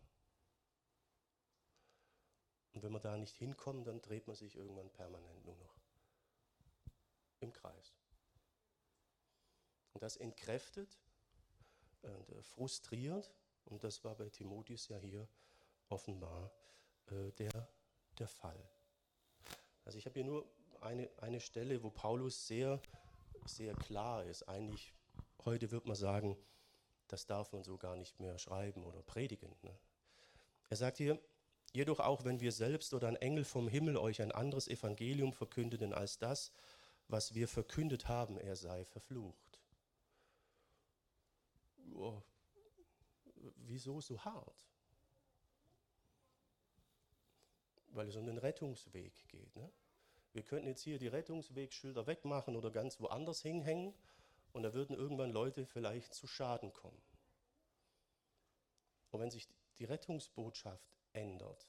Und 2.75 2.85
wenn 2.85 2.93
man 2.93 3.03
da 3.03 3.17
nicht 3.17 3.35
hinkommt, 3.35 3.89
dann 3.89 4.01
dreht 4.01 4.29
man 4.29 4.37
sich 4.37 4.55
irgendwann 4.55 4.89
permanent 4.91 5.45
nur 5.45 5.57
noch 5.57 5.75
im 7.41 7.53
Kreis. 7.53 8.02
Und 9.93 10.03
das 10.03 10.17
entkräftet 10.17 10.99
und 12.03 12.31
äh, 12.31 12.43
frustriert, 12.43 13.33
und 13.67 13.85
das 13.85 14.03
war 14.05 14.15
bei 14.15 14.29
Timotheus 14.29 14.89
ja 14.89 14.99
hier 14.99 15.29
offenbar 15.89 16.51
äh, 17.11 17.31
der, 17.33 17.69
der 18.19 18.29
Fall. 18.29 18.69
Also 19.85 19.99
ich 19.99 20.07
habe 20.07 20.15
hier 20.15 20.25
nur 20.25 20.47
eine, 20.81 21.09
eine 21.19 21.41
Stelle, 21.41 21.83
wo 21.83 21.91
Paulus 21.91 22.47
sehr, 22.47 22.81
sehr 23.47 23.75
klar 23.75 24.25
ist. 24.25 24.49
Eigentlich, 24.49 24.93
heute 25.45 25.71
wird 25.71 25.87
man 25.87 25.97
sagen, 25.97 26.37
das 27.09 27.27
darf 27.27 27.53
man 27.53 27.63
so 27.63 27.77
gar 27.77 27.97
nicht 27.97 28.21
mehr 28.21 28.39
schreiben 28.39 28.85
oder 28.85 29.03
predigen. 29.03 29.55
Ne? 29.63 29.77
Er 30.71 30.77
sagt 30.77 30.97
hier, 30.97 31.21
jedoch 31.73 32.01
auch 32.01 32.25
wenn 32.25 32.41
wir 32.41 32.53
selbst 32.53 32.95
oder 32.95 33.09
ein 33.09 33.17
Engel 33.17 33.45
vom 33.45 33.69
Himmel 33.69 33.97
euch 33.97 34.23
ein 34.23 34.33
anderes 34.33 34.69
Evangelium 34.69 35.33
verkündeten 35.33 35.93
als 35.93 36.19
das, 36.19 36.53
was 37.09 37.35
wir 37.35 37.49
verkündet 37.49 38.09
haben, 38.09 38.39
er 38.39 38.57
sei 38.57 38.85
verflucht. 38.85 39.42
Oh, 41.95 42.23
wieso 43.57 44.01
so 44.01 44.19
hart? 44.25 44.67
Weil 47.89 48.09
es 48.09 48.17
um 48.17 48.27
den 48.27 48.39
Rettungsweg 48.39 49.29
geht. 49.29 49.55
Ne? 49.57 49.71
Wir 50.33 50.43
könnten 50.43 50.69
jetzt 50.69 50.83
hier 50.83 50.99
die 50.99 51.09
Rettungswegschilder 51.09 52.07
wegmachen 52.07 52.57
oder 52.57 52.71
ganz 52.71 53.01
woanders 53.01 53.43
hinhängen 53.43 53.95
und 54.53 54.63
da 54.63 54.73
würden 54.73 54.97
irgendwann 54.97 55.31
Leute 55.31 55.67
vielleicht 55.67 56.15
zu 56.15 56.27
Schaden 56.27 56.73
kommen. 56.73 57.03
Und 59.11 59.21
wenn 59.21 59.31
sich 59.31 59.47
die 59.79 59.85
Rettungsbotschaft 59.85 60.97
ändert, 61.13 61.69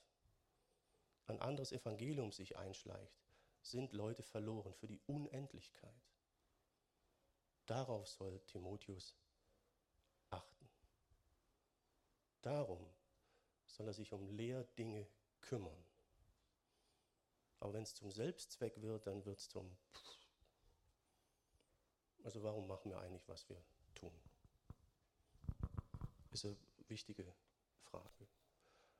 ein 1.27 1.41
anderes 1.41 1.71
Evangelium 1.71 2.31
sich 2.31 2.57
einschleicht, 2.57 3.21
sind 3.61 3.93
Leute 3.93 4.23
verloren 4.23 4.73
für 4.73 4.87
die 4.87 5.01
Unendlichkeit. 5.07 6.03
Darauf 7.65 8.07
soll 8.07 8.39
Timotheus 8.45 9.15
achten. 10.29 10.69
Darum 12.43 12.85
soll 13.65 13.87
er 13.87 13.93
sich 13.93 14.13
um 14.13 14.29
Lehrdinge 14.29 15.07
kümmern. 15.41 15.83
Aber 17.59 17.73
wenn 17.73 17.83
es 17.83 17.95
zum 17.95 18.11
Selbstzweck 18.11 18.81
wird, 18.81 19.07
dann 19.07 19.25
wird 19.25 19.39
es 19.39 19.49
zum... 19.49 19.75
Also 22.23 22.43
warum 22.43 22.67
machen 22.67 22.91
wir 22.91 22.99
eigentlich, 22.99 23.27
was 23.27 23.47
wir 23.49 23.61
tun? 23.95 24.11
Ist 26.31 26.45
eine 26.45 26.57
wichtige 26.87 27.25
Frage. 27.83 28.27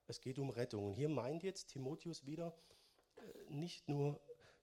Es 0.07 0.21
geht 0.21 0.39
um 0.39 0.49
Rettung. 0.49 0.85
Und 0.85 0.93
hier 0.93 1.09
meint 1.09 1.43
jetzt 1.43 1.67
Timotheus 1.67 2.25
wieder 2.25 2.57
äh, 3.17 3.21
nicht 3.49 3.89
nur 3.89 4.19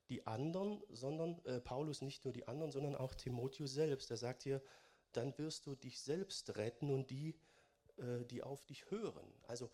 die 0.08 0.26
anderen, 0.26 0.82
sondern 0.88 1.44
äh, 1.44 1.60
Paulus 1.60 2.02
nicht 2.02 2.24
nur 2.24 2.32
die 2.32 2.48
anderen, 2.48 2.72
sondern 2.72 2.96
auch 2.96 3.14
Timotheus 3.14 3.72
selbst. 3.72 4.10
Er 4.10 4.16
sagt 4.16 4.42
hier, 4.42 4.62
dann 5.12 5.36
wirst 5.38 5.66
du 5.66 5.74
dich 5.74 6.00
selbst 6.00 6.56
retten 6.56 6.90
und 6.90 7.10
die, 7.10 7.38
äh, 8.00 8.24
die 8.24 8.42
auf 8.42 8.64
dich 8.66 8.90
hören. 8.90 9.32
Also 9.46 9.70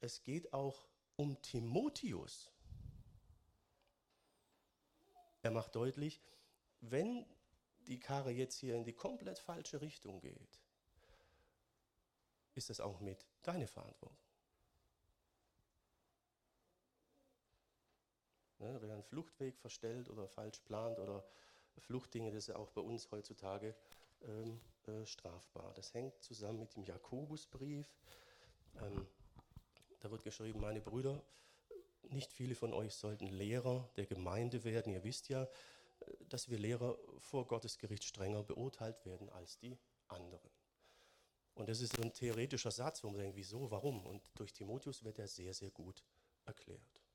es 0.00 0.22
geht 0.22 0.52
auch 0.52 0.86
um 1.16 1.40
Timotheus. 1.42 2.50
Er 5.42 5.50
macht 5.50 5.74
deutlich, 5.74 6.20
wenn 6.80 7.24
die 7.86 8.00
Karre 8.00 8.30
jetzt 8.30 8.58
hier 8.58 8.74
in 8.74 8.84
die 8.84 8.92
komplett 8.92 9.38
falsche 9.38 9.80
Richtung 9.80 10.20
geht, 10.20 10.60
ist 12.54 12.70
es 12.70 12.80
auch 12.80 13.00
mit 13.00 13.26
deiner 13.42 13.68
Verantwortung. 13.68 14.18
Ne, 18.58 18.78
wer 18.80 18.92
einen 18.94 19.02
Fluchtweg 19.02 19.58
verstellt 19.58 20.08
oder 20.08 20.26
falsch 20.26 20.60
plant 20.60 20.98
oder 20.98 21.24
Fluchtdinge, 21.78 22.30
das 22.30 22.44
ist 22.44 22.48
ja 22.48 22.56
auch 22.56 22.70
bei 22.70 22.80
uns 22.80 23.10
heutzutage 23.10 23.76
ähm, 24.22 24.60
äh, 24.86 25.04
strafbar. 25.04 25.72
Das 25.74 25.94
hängt 25.94 26.22
zusammen 26.22 26.60
mit 26.60 26.74
dem 26.76 26.84
Jakobusbrief. 26.84 27.88
Ähm, 28.80 29.06
da 30.00 30.10
wird 30.10 30.22
geschrieben, 30.22 30.60
meine 30.60 30.80
Brüder, 30.80 31.22
nicht 32.10 32.32
viele 32.32 32.54
von 32.54 32.72
euch 32.72 32.94
sollten 32.94 33.26
Lehrer 33.26 33.90
der 33.96 34.06
Gemeinde 34.06 34.64
werden. 34.64 34.92
Ihr 34.92 35.02
wisst 35.02 35.28
ja, 35.28 35.48
dass 36.28 36.48
wir 36.48 36.58
Lehrer 36.58 36.98
vor 37.18 37.46
Gottes 37.46 37.78
Gericht 37.78 38.04
strenger 38.04 38.42
beurteilt 38.42 39.04
werden 39.04 39.28
als 39.30 39.58
die 39.58 39.78
anderen. 40.08 40.50
Und 41.54 41.68
das 41.68 41.80
ist 41.80 41.96
so 41.96 42.02
ein 42.02 42.12
theoretischer 42.12 42.70
Satz, 42.70 43.02
wo 43.02 43.08
man 43.08 43.20
denkt, 43.20 43.36
wieso, 43.36 43.70
warum? 43.70 44.04
Und 44.06 44.22
durch 44.34 44.52
Timotheus 44.52 45.02
wird 45.04 45.18
er 45.18 45.26
sehr, 45.26 45.54
sehr 45.54 45.70
gut 45.70 46.04
erklärt. 46.44 47.05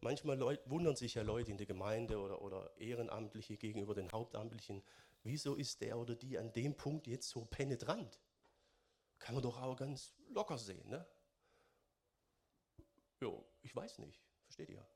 Manchmal 0.00 0.40
wundern 0.66 0.94
sich 0.94 1.14
ja 1.14 1.22
Leute 1.22 1.50
in 1.50 1.58
der 1.58 1.66
Gemeinde 1.66 2.18
oder, 2.18 2.40
oder 2.42 2.76
Ehrenamtliche 2.78 3.56
gegenüber 3.56 3.94
den 3.94 4.12
Hauptamtlichen, 4.12 4.82
wieso 5.24 5.56
ist 5.56 5.80
der 5.80 5.98
oder 5.98 6.14
die 6.14 6.38
an 6.38 6.52
dem 6.52 6.76
Punkt 6.76 7.06
jetzt 7.06 7.28
so 7.28 7.44
penetrant? 7.44 8.20
Kann 9.18 9.34
man 9.34 9.42
doch 9.42 9.60
auch 9.60 9.76
ganz 9.76 10.14
locker 10.28 10.56
sehen, 10.56 10.88
ne? 10.88 11.06
Jo, 13.20 13.44
ich 13.62 13.74
weiß 13.74 13.98
nicht, 13.98 14.22
versteht 14.44 14.70
ihr? 14.70 14.86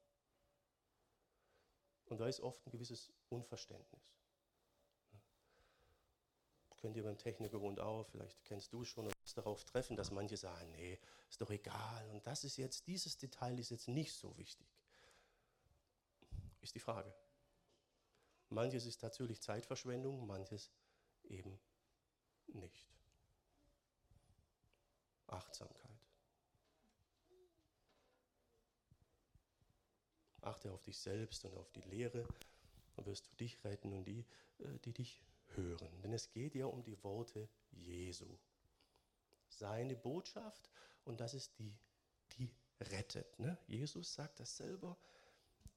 Und 2.05 2.19
da 2.19 2.29
ist 2.29 2.41
oft 2.41 2.65
ein 2.67 2.71
gewisses 2.71 3.12
Unverständnis. 3.29 4.15
Könnt 6.77 6.97
ihr 6.97 7.03
beim 7.03 7.19
Technikverbund 7.19 7.81
auch, 7.81 8.07
vielleicht 8.07 8.45
kennst 8.45 8.73
du 8.73 8.85
schon, 8.85 9.12
darauf 9.35 9.65
treffen, 9.65 9.97
dass 9.97 10.11
manche 10.11 10.37
sagen, 10.37 10.71
nee, 10.73 10.99
ist 11.31 11.41
doch 11.41 11.51
egal 11.51 12.09
und 12.11 12.27
das 12.27 12.45
ist 12.45 12.57
jetzt, 12.57 12.87
dieses 12.87 13.17
Detail 13.17 13.59
ist 13.59 13.71
jetzt 13.71 13.88
nicht 13.88 14.12
so 14.12 14.37
wichtig. 14.37 14.67
Ist 16.62 16.75
die 16.75 16.81
Frage. 16.81 17.12
Manches 18.48 18.87
ist 18.87 19.03
natürlich 19.03 19.40
Zeitverschwendung, 19.42 20.27
manches 20.27 20.70
eben 21.25 21.59
nicht. 22.46 22.88
Achtsamkeit. 25.27 25.90
Achte 30.42 30.72
auf 30.72 30.83
dich 30.83 30.98
selbst 30.98 31.44
und 31.44 31.57
auf 31.57 31.70
die 31.70 31.83
Lehre, 31.83 32.27
dann 32.96 33.07
wirst 33.07 33.29
du 33.29 33.37
dich 33.37 33.62
retten 33.64 33.92
und 33.92 34.05
die, 34.05 34.27
äh, 34.59 34.79
die 34.85 34.92
dich 34.92 35.22
hören. 35.55 36.03
Denn 36.03 36.12
es 36.12 36.31
geht 36.31 36.55
ja 36.55 36.66
um 36.66 36.83
die 36.83 37.03
Worte 37.05 37.48
Jesu. 37.70 38.38
Seine 39.48 39.96
Botschaft 39.96 40.70
und 41.05 41.20
das 41.20 41.35
ist 41.35 41.59
die, 41.59 41.75
die 42.33 42.55
rettet. 42.81 43.38
Ne? 43.38 43.57
Jesus 43.66 44.14
sagt 44.14 44.40
das 44.40 44.57
selber. 44.57 44.96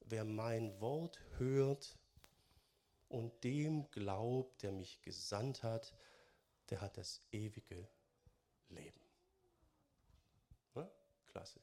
Wer 0.08 0.24
mein 0.24 0.80
Wort 0.80 1.20
hört 1.38 1.98
und 3.08 3.42
dem 3.42 3.90
glaubt, 3.90 4.62
der 4.62 4.70
mich 4.70 5.02
gesandt 5.02 5.64
hat, 5.64 5.92
der 6.70 6.80
hat 6.80 6.96
das 6.96 7.20
ewige 7.32 7.88
Leben. 8.68 9.00
Ne? 10.74 10.88
Klasse. 11.26 11.60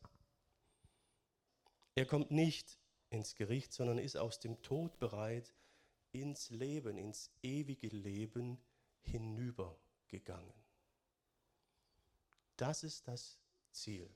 Er 1.95 2.05
kommt 2.05 2.31
nicht 2.31 2.77
ins 3.09 3.35
Gericht, 3.35 3.71
sondern 3.71 3.97
ist 3.97 4.17
aus 4.17 4.39
dem 4.39 4.61
Tod 4.61 4.99
bereit 4.99 5.53
ins 6.11 6.49
Leben, 6.49 6.97
ins 6.97 7.31
ewige 7.41 7.87
Leben 7.87 8.61
hinübergegangen. 9.03 10.53
Das 12.57 12.83
ist 12.83 13.07
das 13.07 13.39
Ziel. 13.71 14.13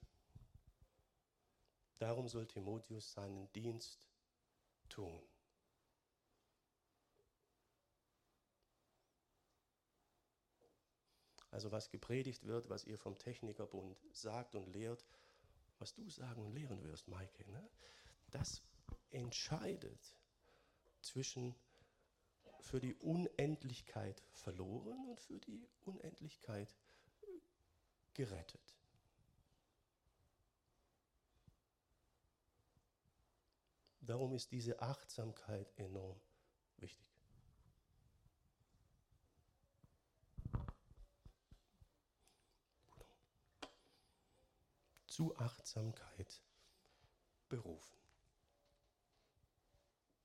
Darum 1.98 2.28
soll 2.28 2.46
Timotheus 2.46 3.14
seinen 3.14 3.52
Dienst 3.54 4.07
tun. 4.90 5.22
Also 11.52 11.72
was 11.72 11.90
gepredigt 11.90 12.46
wird, 12.46 12.70
was 12.70 12.84
ihr 12.84 12.98
vom 13.00 13.18
Technikerbund 13.18 13.98
sagt 14.12 14.54
und 14.54 14.68
lehrt, 14.68 15.06
was 15.80 15.94
du 15.94 16.08
sagen 16.10 16.46
und 16.46 16.54
lehren 16.54 16.84
wirst, 16.84 17.08
Maike, 17.08 17.50
ne? 17.50 17.70
das 18.32 18.62
entscheidet 19.10 20.16
zwischen 21.02 21.56
für 22.60 22.80
die 22.80 22.96
Unendlichkeit 22.96 24.22
verloren 24.34 25.08
und 25.08 25.22
für 25.22 25.40
die 25.40 25.68
Unendlichkeit 25.86 26.76
gerettet. 28.14 28.77
Darum 34.08 34.34
ist 34.34 34.54
diese 34.54 34.82
Achtsamkeit 34.82 35.70
enorm 35.78 36.18
wichtig. 36.78 37.06
Zu 45.08 45.38
Achtsamkeit 45.38 46.42
berufen. 47.50 47.97